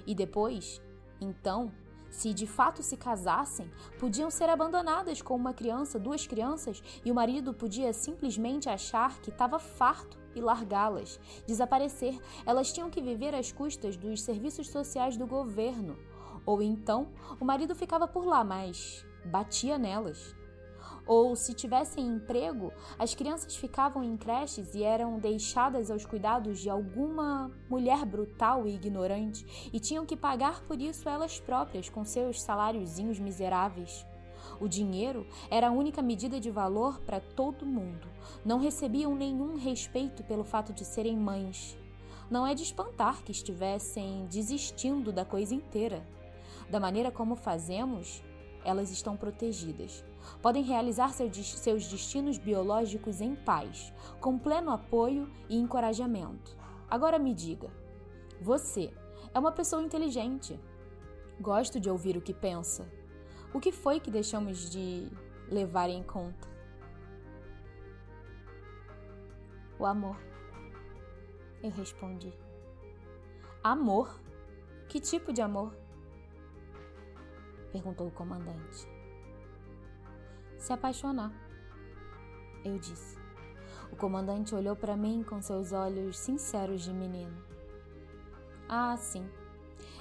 [0.07, 0.81] E depois,
[1.21, 1.73] então,
[2.11, 7.15] se de fato se casassem, podiam ser abandonadas com uma criança, duas crianças, e o
[7.15, 12.21] marido podia simplesmente achar que estava farto e largá-las, desaparecer.
[12.45, 15.97] Elas tinham que viver às custas dos serviços sociais do governo.
[16.45, 17.09] Ou então,
[17.41, 20.37] o marido ficava por lá, mas batia nelas.
[21.07, 26.69] Ou, se tivessem emprego, as crianças ficavam em creches e eram deixadas aos cuidados de
[26.69, 32.43] alguma mulher brutal e ignorante e tinham que pagar por isso elas próprias com seus
[32.43, 34.05] saláriozinhos miseráveis.
[34.61, 38.09] O dinheiro era a única medida de valor para todo mundo.
[38.45, 41.77] Não recebiam nenhum respeito pelo fato de serem mães.
[42.31, 46.07] Não é de espantar que estivessem desistindo da coisa inteira.
[46.71, 48.23] Da maneira como fazemos,
[48.65, 50.05] elas estão protegidas
[50.43, 56.57] podem realizar seus destinos biológicos em paz, com pleno apoio e encorajamento.
[56.89, 57.71] Agora me diga,
[58.41, 58.93] você
[59.33, 60.59] é uma pessoa inteligente.
[61.41, 62.91] Gosto de ouvir o que pensa.
[63.57, 65.11] O que foi que deixamos de
[65.49, 66.47] levar em conta?
[69.79, 70.21] O amor.
[71.63, 72.35] Eu respondi.
[73.65, 74.21] Amor?
[74.91, 75.75] Que tipo de amor?
[77.73, 78.87] Perguntou o comandante
[80.59, 81.33] se apaixonar.
[82.63, 83.17] Eu disse.
[83.91, 87.43] O comandante olhou para mim com seus olhos sinceros de menino.
[88.69, 89.27] Ah, sim.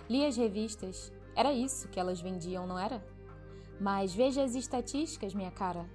[0.10, 1.14] Li as revistas.
[1.34, 3.14] Era isso que elas vendiam, não era?
[3.80, 5.89] Mas veja as estatísticas, minha cara.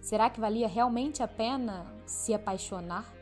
[0.00, 3.12] Será que valia realmente a pena se apaixonar?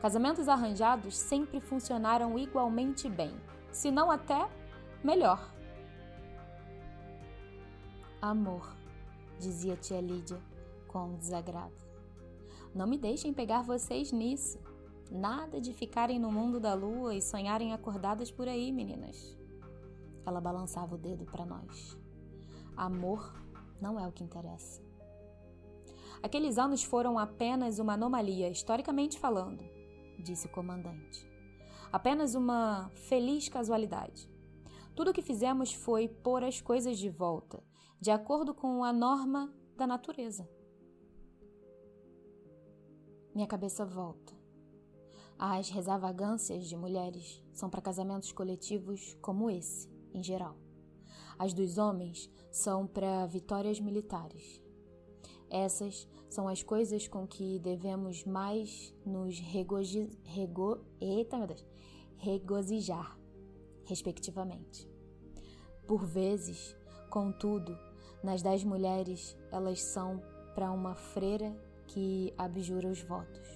[0.00, 3.34] Casamentos arranjados sempre funcionaram igualmente bem,
[3.70, 4.48] se não até
[5.04, 5.52] melhor.
[8.20, 8.76] Amor
[9.38, 10.40] dizia tia Lídia
[10.86, 11.74] com desagrado.
[12.74, 14.60] Não me deixem pegar vocês nisso.
[15.10, 19.36] Nada de ficarem no mundo da lua e sonharem acordadas por aí, meninas.
[20.24, 21.98] Ela balançava o dedo para nós.
[22.76, 23.39] Amor
[23.80, 24.82] não é o que interessa.
[26.22, 29.64] Aqueles anos foram apenas uma anomalia, historicamente falando,
[30.18, 31.26] disse o comandante.
[31.90, 34.30] Apenas uma feliz casualidade.
[34.94, 37.64] Tudo o que fizemos foi pôr as coisas de volta,
[38.00, 40.48] de acordo com a norma da natureza.
[43.34, 44.38] Minha cabeça volta.
[45.38, 50.56] As resavagâncias de mulheres são para casamentos coletivos como esse, em geral.
[51.40, 54.60] As dos homens são para vitórias militares.
[55.48, 60.08] Essas são as coisas com que devemos mais nos regoji...
[60.22, 60.84] rego...
[62.18, 63.18] Regozijar,
[63.86, 64.86] respectivamente.
[65.86, 66.76] Por vezes,
[67.10, 67.76] Contudo,
[68.22, 70.22] nas dez mulheres, elas são
[70.54, 71.52] para uma freira
[71.88, 73.48] que abjura os votos.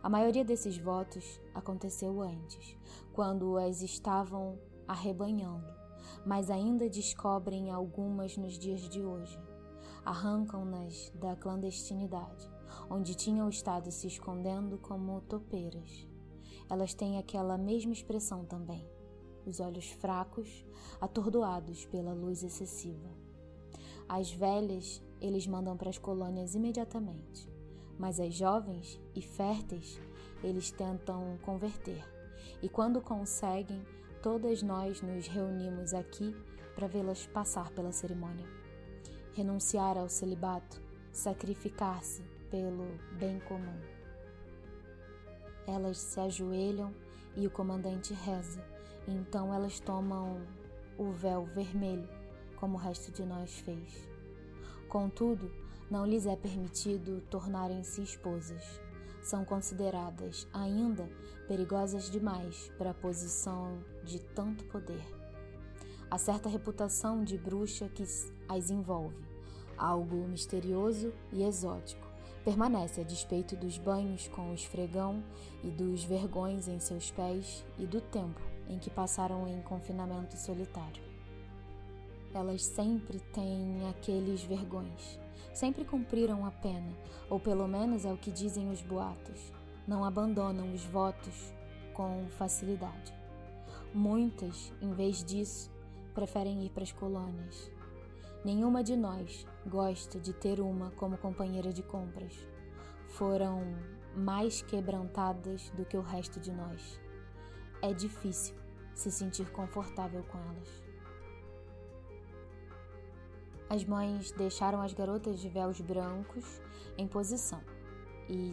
[0.00, 2.76] A maioria desses votos aconteceu antes,
[3.12, 4.56] quando as estavam
[4.86, 5.66] arrebanhando,
[6.24, 9.38] mas ainda descobrem algumas nos dias de hoje.
[10.04, 12.50] Arrancam-nas da clandestinidade,
[12.90, 16.06] onde tinham estado se escondendo como topeiras.
[16.68, 18.86] Elas têm aquela mesma expressão também,
[19.46, 20.64] os olhos fracos,
[21.00, 23.08] atordoados pela luz excessiva.
[24.08, 27.48] As velhas eles mandam para as colônias imediatamente,
[27.98, 29.98] mas as jovens e férteis
[30.42, 32.04] eles tentam converter.
[32.62, 33.82] E quando conseguem,
[34.24, 36.34] todas nós nos reunimos aqui
[36.74, 38.46] para vê-las passar pela cerimônia.
[39.34, 40.80] Renunciar ao celibato,
[41.12, 42.86] sacrificar-se pelo
[43.18, 43.78] bem comum.
[45.66, 46.90] Elas se ajoelham
[47.36, 48.64] e o comandante reza,
[49.06, 50.40] então elas tomam
[50.96, 52.08] o véu vermelho,
[52.56, 54.08] como o resto de nós fez.
[54.88, 55.52] Contudo,
[55.90, 58.80] não lhes é permitido tornarem-se esposas.
[59.24, 61.08] São consideradas ainda
[61.48, 65.02] perigosas demais para a posição de tanto poder.
[66.10, 68.04] Há certa reputação de bruxa que
[68.46, 69.16] as envolve,
[69.78, 72.06] algo misterioso e exótico.
[72.44, 75.24] Permanece a despeito dos banhos com o esfregão
[75.62, 81.02] e dos vergões em seus pés e do tempo em que passaram em confinamento solitário.
[82.34, 85.23] Elas sempre têm aqueles vergões.
[85.54, 86.92] Sempre cumpriram a pena,
[87.30, 89.52] ou pelo menos é o que dizem os boatos.
[89.86, 91.54] Não abandonam os votos
[91.92, 93.14] com facilidade.
[93.94, 95.70] Muitas, em vez disso,
[96.12, 97.70] preferem ir para as colônias.
[98.44, 102.34] Nenhuma de nós gosta de ter uma como companheira de compras.
[103.10, 103.62] Foram
[104.16, 107.00] mais quebrantadas do que o resto de nós.
[107.80, 108.56] É difícil
[108.92, 110.83] se sentir confortável com elas.
[113.74, 116.62] As mães deixaram as garotas de véus brancos
[116.96, 117.60] em posição
[118.28, 118.52] e,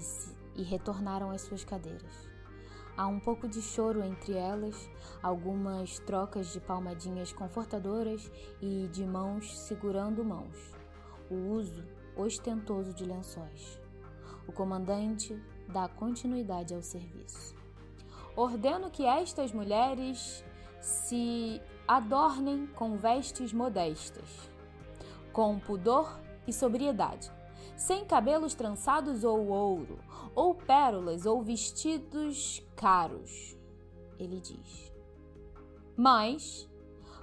[0.56, 2.28] e retornaram às suas cadeiras.
[2.98, 4.90] Há um pouco de choro entre elas,
[5.22, 10.58] algumas trocas de palmadinhas confortadoras e de mãos segurando mãos.
[11.30, 11.84] O uso
[12.16, 13.80] ostentoso de lençóis.
[14.48, 17.54] O comandante dá continuidade ao serviço.
[18.36, 20.44] Ordeno que estas mulheres
[20.80, 24.51] se adornem com vestes modestas
[25.32, 27.32] com pudor e sobriedade,
[27.76, 30.00] sem cabelos trançados ou ouro,
[30.36, 33.58] ou pérolas ou vestidos caros.
[34.20, 34.92] Ele diz.
[35.96, 36.70] Mas,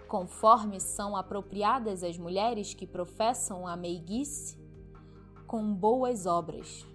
[0.09, 4.59] conforme são apropriadas as mulheres que professam a meiguice,
[5.47, 6.87] com boas obras.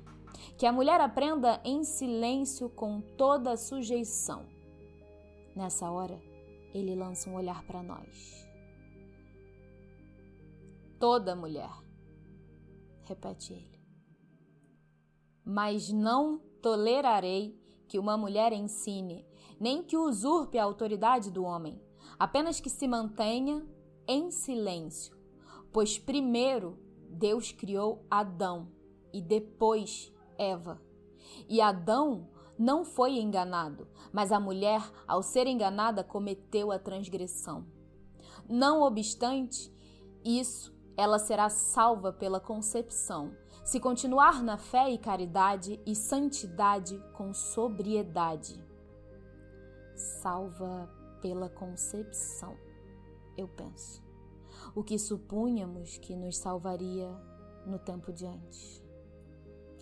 [0.57, 4.45] Que a mulher aprenda em silêncio com toda sujeição.
[5.55, 6.21] Nessa hora,
[6.73, 8.42] ele lança um olhar para nós
[11.03, 11.69] toda mulher.
[13.01, 13.83] Repete ele.
[15.43, 19.27] Mas não tolerarei que uma mulher ensine,
[19.59, 21.77] nem que usurpe a autoridade do homem,
[22.17, 23.67] apenas que se mantenha
[24.07, 25.13] em silêncio.
[25.73, 26.79] Pois primeiro
[27.09, 28.71] Deus criou Adão
[29.11, 30.81] e depois Eva.
[31.49, 37.67] E Adão não foi enganado, mas a mulher, ao ser enganada, cometeu a transgressão.
[38.47, 39.69] Não obstante,
[40.23, 47.33] isso ela será salva pela concepção, se continuar na fé e caridade e santidade com
[47.33, 48.63] sobriedade.
[49.95, 50.89] Salva
[51.21, 52.55] pela concepção,
[53.37, 54.03] eu penso.
[54.75, 57.09] O que supunhamos que nos salvaria
[57.65, 58.83] no tempo de antes.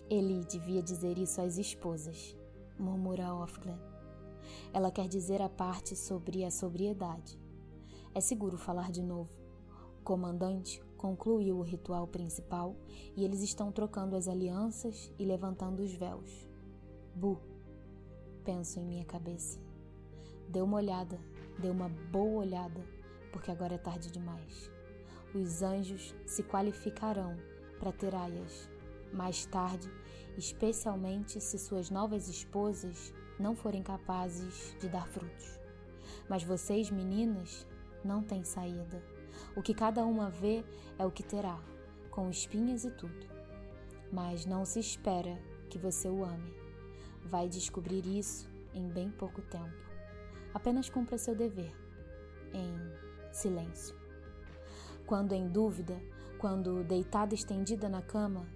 [0.08, 2.36] Ele devia dizer isso às esposas,
[2.78, 3.78] murmura Ofglen.
[4.72, 7.40] Ela quer dizer a parte sobre a sobriedade.
[8.14, 9.30] É seguro falar de novo.
[9.98, 12.76] O comandante concluiu o ritual principal
[13.16, 16.48] e eles estão trocando as alianças e levantando os véus.
[17.12, 17.40] Bu,
[18.44, 19.58] penso em minha cabeça.
[20.48, 21.18] Dê uma olhada,
[21.58, 22.80] dê uma boa olhada,
[23.32, 24.70] porque agora é tarde demais.
[25.34, 27.36] Os anjos se qualificarão
[27.80, 28.70] para ter aias
[29.12, 29.90] mais tarde,
[30.38, 35.58] especialmente se suas novas esposas não forem capazes de dar frutos.
[36.28, 37.66] Mas vocês, meninas,
[38.04, 39.02] não têm saída.
[39.54, 40.64] O que cada uma vê
[40.98, 41.58] é o que terá,
[42.10, 43.26] com espinhas e tudo.
[44.10, 45.38] Mas não se espera
[45.68, 46.54] que você o ame.
[47.24, 49.74] Vai descobrir isso em bem pouco tempo.
[50.54, 51.72] Apenas cumpra seu dever,
[52.52, 53.94] em silêncio.
[55.06, 56.00] Quando em dúvida,
[56.38, 58.46] quando deitada estendida na cama,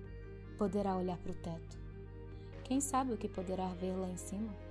[0.56, 1.78] poderá olhar para o teto.
[2.64, 4.65] Quem sabe o que poderá ver lá em cima?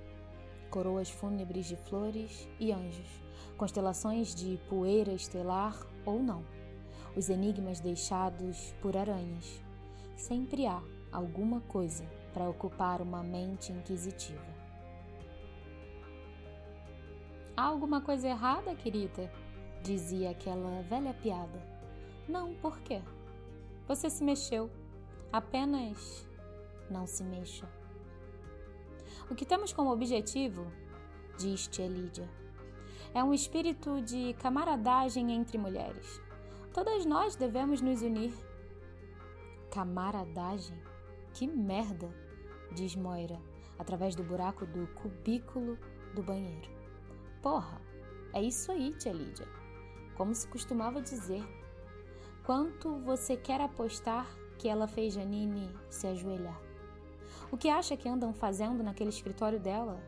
[0.76, 3.08] Coroas fúnebres de flores e anjos,
[3.56, 5.74] constelações de poeira estelar
[6.04, 6.44] ou não.
[7.16, 9.64] os enigmas deixados por aranhas.
[10.18, 12.04] Sempre há alguma coisa
[12.34, 14.54] para ocupar uma mente inquisitiva.
[17.56, 19.32] Há alguma coisa errada, querida?
[19.82, 21.66] dizia aquela velha piada.
[22.28, 23.00] Não, por quê?
[23.88, 24.70] Você se mexeu.
[25.32, 26.28] Apenas
[26.90, 27.66] não se mexa.
[29.28, 30.70] O que temos como objetivo,
[31.36, 32.28] diz tia Lídia,
[33.12, 36.20] é um espírito de camaradagem entre mulheres.
[36.72, 38.32] Todas nós devemos nos unir.
[39.70, 40.80] Camaradagem?
[41.32, 42.08] Que merda!
[42.72, 43.40] diz Moira,
[43.78, 45.76] através do buraco do cubículo
[46.14, 46.70] do banheiro.
[47.42, 47.80] Porra,
[48.32, 49.48] é isso aí, tia Lídia.
[50.16, 51.44] Como se costumava dizer.
[52.44, 56.65] Quanto você quer apostar que ela fez Janine se ajoelhar?
[57.50, 60.02] O que acha que andam fazendo naquele escritório dela?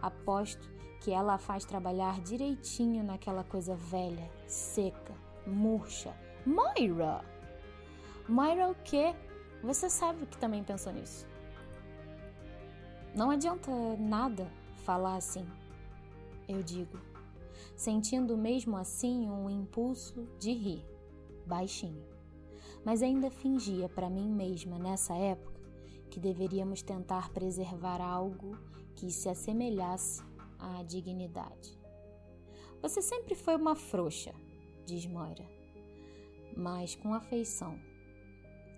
[0.00, 0.70] Aposto
[1.00, 5.14] que ela a faz trabalhar direitinho naquela coisa velha, seca,
[5.46, 6.14] murcha.
[6.46, 7.24] Moira!
[8.28, 9.14] Moira o quê?
[9.62, 11.26] Você sabe que também pensou nisso.
[13.14, 14.50] Não adianta nada
[14.84, 15.46] falar assim,
[16.48, 16.98] eu digo,
[17.76, 20.84] sentindo mesmo assim um impulso de rir,
[21.46, 22.02] baixinho.
[22.84, 25.51] Mas ainda fingia para mim mesma nessa época
[26.12, 28.58] que deveríamos tentar preservar algo
[28.94, 30.22] que se assemelhasse
[30.58, 31.80] à dignidade.
[32.82, 34.34] Você sempre foi uma frouxa,
[34.84, 35.48] diz Moira,
[36.54, 37.80] mas com afeição.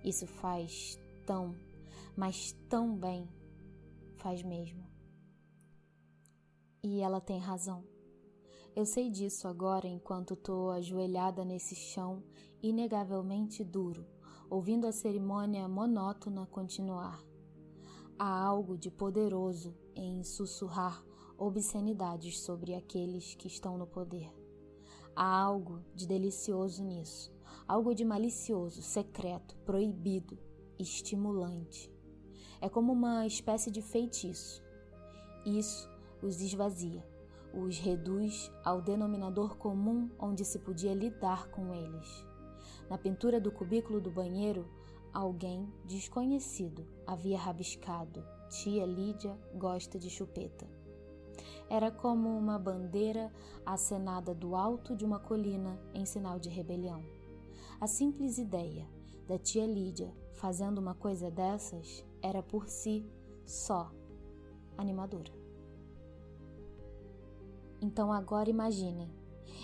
[0.05, 1.57] Isso faz tão,
[2.17, 3.29] mas tão bem
[4.19, 4.87] faz mesmo.
[6.85, 7.83] E ela tem razão.
[8.77, 12.23] Eu sei disso agora enquanto tô ajoelhada nesse chão
[12.63, 14.07] inegavelmente duro,
[14.49, 17.25] ouvindo a cerimônia monótona continuar.
[18.19, 21.05] Há algo de poderoso em sussurrar
[21.37, 24.33] obscenidades sobre aqueles que estão no poder.
[25.17, 27.33] Há algo de delicioso nisso,
[27.67, 30.39] algo de malicioso, secreto, proibido,
[30.79, 31.93] estimulante.
[32.61, 34.63] É como uma espécie de feitiço.
[35.45, 35.89] Isso
[36.23, 37.07] os esvazia,
[37.53, 42.34] os reduz ao denominador comum onde se podia lidar com eles.
[42.89, 44.67] Na pintura do cubículo do banheiro,
[45.13, 50.67] alguém desconhecido havia rabiscado: Tia Lídia gosta de chupeta.
[51.69, 53.33] Era como uma bandeira
[53.65, 57.03] acenada do alto de uma colina em sinal de rebelião.
[57.81, 58.87] A simples ideia
[59.27, 63.07] da tia Lídia fazendo uma coisa dessas era por si
[63.47, 63.91] só
[64.77, 65.33] animadora.
[67.81, 69.11] Então agora imaginem,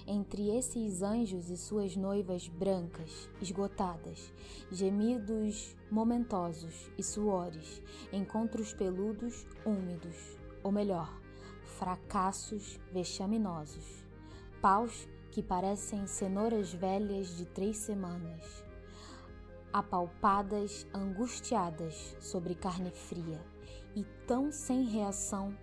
[0.07, 4.32] entre esses anjos e suas noivas brancas, esgotadas,
[4.70, 7.82] gemidos momentosos e suores,
[8.12, 11.20] encontros peludos, úmidos, ou melhor,
[11.64, 14.05] fracassos vexaminosos,
[14.61, 18.64] paus que parecem cenouras velhas de três semanas,
[19.72, 23.41] apalpadas, angustiadas sobre carne fria
[23.95, 25.57] e tão sem reação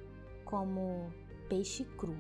[0.46, 1.12] como
[1.50, 2.16] peixe cru.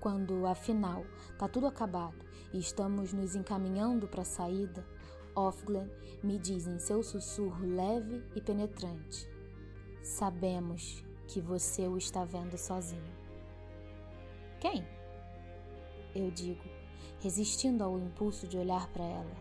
[0.00, 1.04] Quando, afinal,
[1.38, 4.86] tá tudo acabado e estamos nos encaminhando para a saída,
[5.34, 5.90] Offglen
[6.22, 9.28] me diz em seu sussurro leve e penetrante:
[10.02, 13.14] Sabemos que você o está vendo sozinho.
[14.60, 14.86] Quem?
[16.14, 16.64] Eu digo,
[17.20, 19.36] resistindo ao impulso de olhar para ela.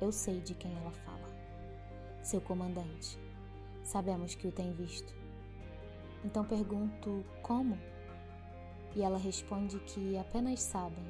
[0.00, 1.28] Eu sei de quem ela fala.
[2.22, 3.18] Seu comandante.
[3.82, 5.14] Sabemos que o tem visto.
[6.24, 7.78] Então pergunto como?
[8.94, 11.04] E ela responde que apenas sabem.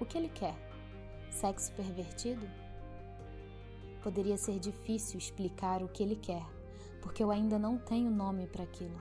[0.00, 0.54] O que ele quer?
[1.30, 2.48] Sexo pervertido?
[4.02, 6.44] Poderia ser difícil explicar o que ele quer,
[7.00, 9.00] porque eu ainda não tenho nome para aquilo.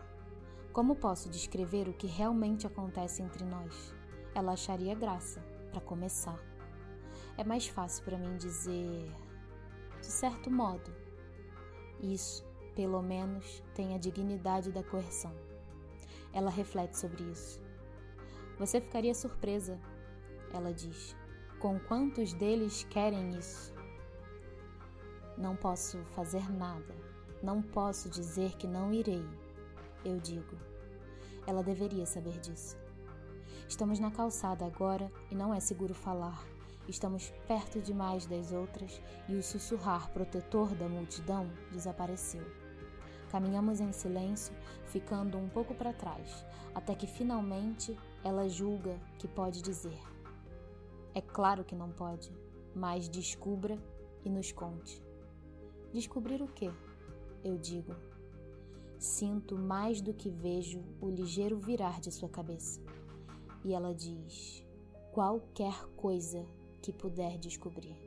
[0.72, 3.93] Como posso descrever o que realmente acontece entre nós?
[4.34, 5.41] Ela acharia graça,
[5.72, 6.39] para começar.
[7.38, 9.12] É mais fácil para mim dizer,
[9.99, 10.91] de certo modo,
[12.01, 12.43] isso,
[12.76, 15.34] pelo menos, tem a dignidade da coerção.
[16.34, 17.62] Ela reflete sobre isso.
[18.58, 19.80] Você ficaria surpresa,
[20.52, 21.16] ela diz,
[21.60, 23.74] com quantos deles querem isso.
[25.38, 26.96] Não posso fazer nada,
[27.42, 29.26] não posso dizer que não irei,
[30.04, 30.58] eu digo.
[31.46, 32.78] Ela deveria saber disso.
[33.68, 36.46] Estamos na calçada agora e não é seguro falar.
[36.88, 42.62] Estamos perto demais das outras e o sussurrar protetor da multidão desapareceu.
[43.34, 44.56] Caminhamos em silêncio,
[44.86, 50.00] ficando um pouco para trás, até que finalmente ela julga que pode dizer.
[51.16, 52.32] É claro que não pode,
[52.76, 53.76] mas descubra
[54.24, 55.04] e nos conte.
[55.92, 56.70] Descobrir o quê?
[57.44, 57.96] Eu digo.
[59.00, 62.80] Sinto mais do que vejo o ligeiro virar de sua cabeça.
[63.66, 64.64] E ela diz:
[65.12, 66.46] qualquer coisa
[66.84, 68.03] que puder descobrir.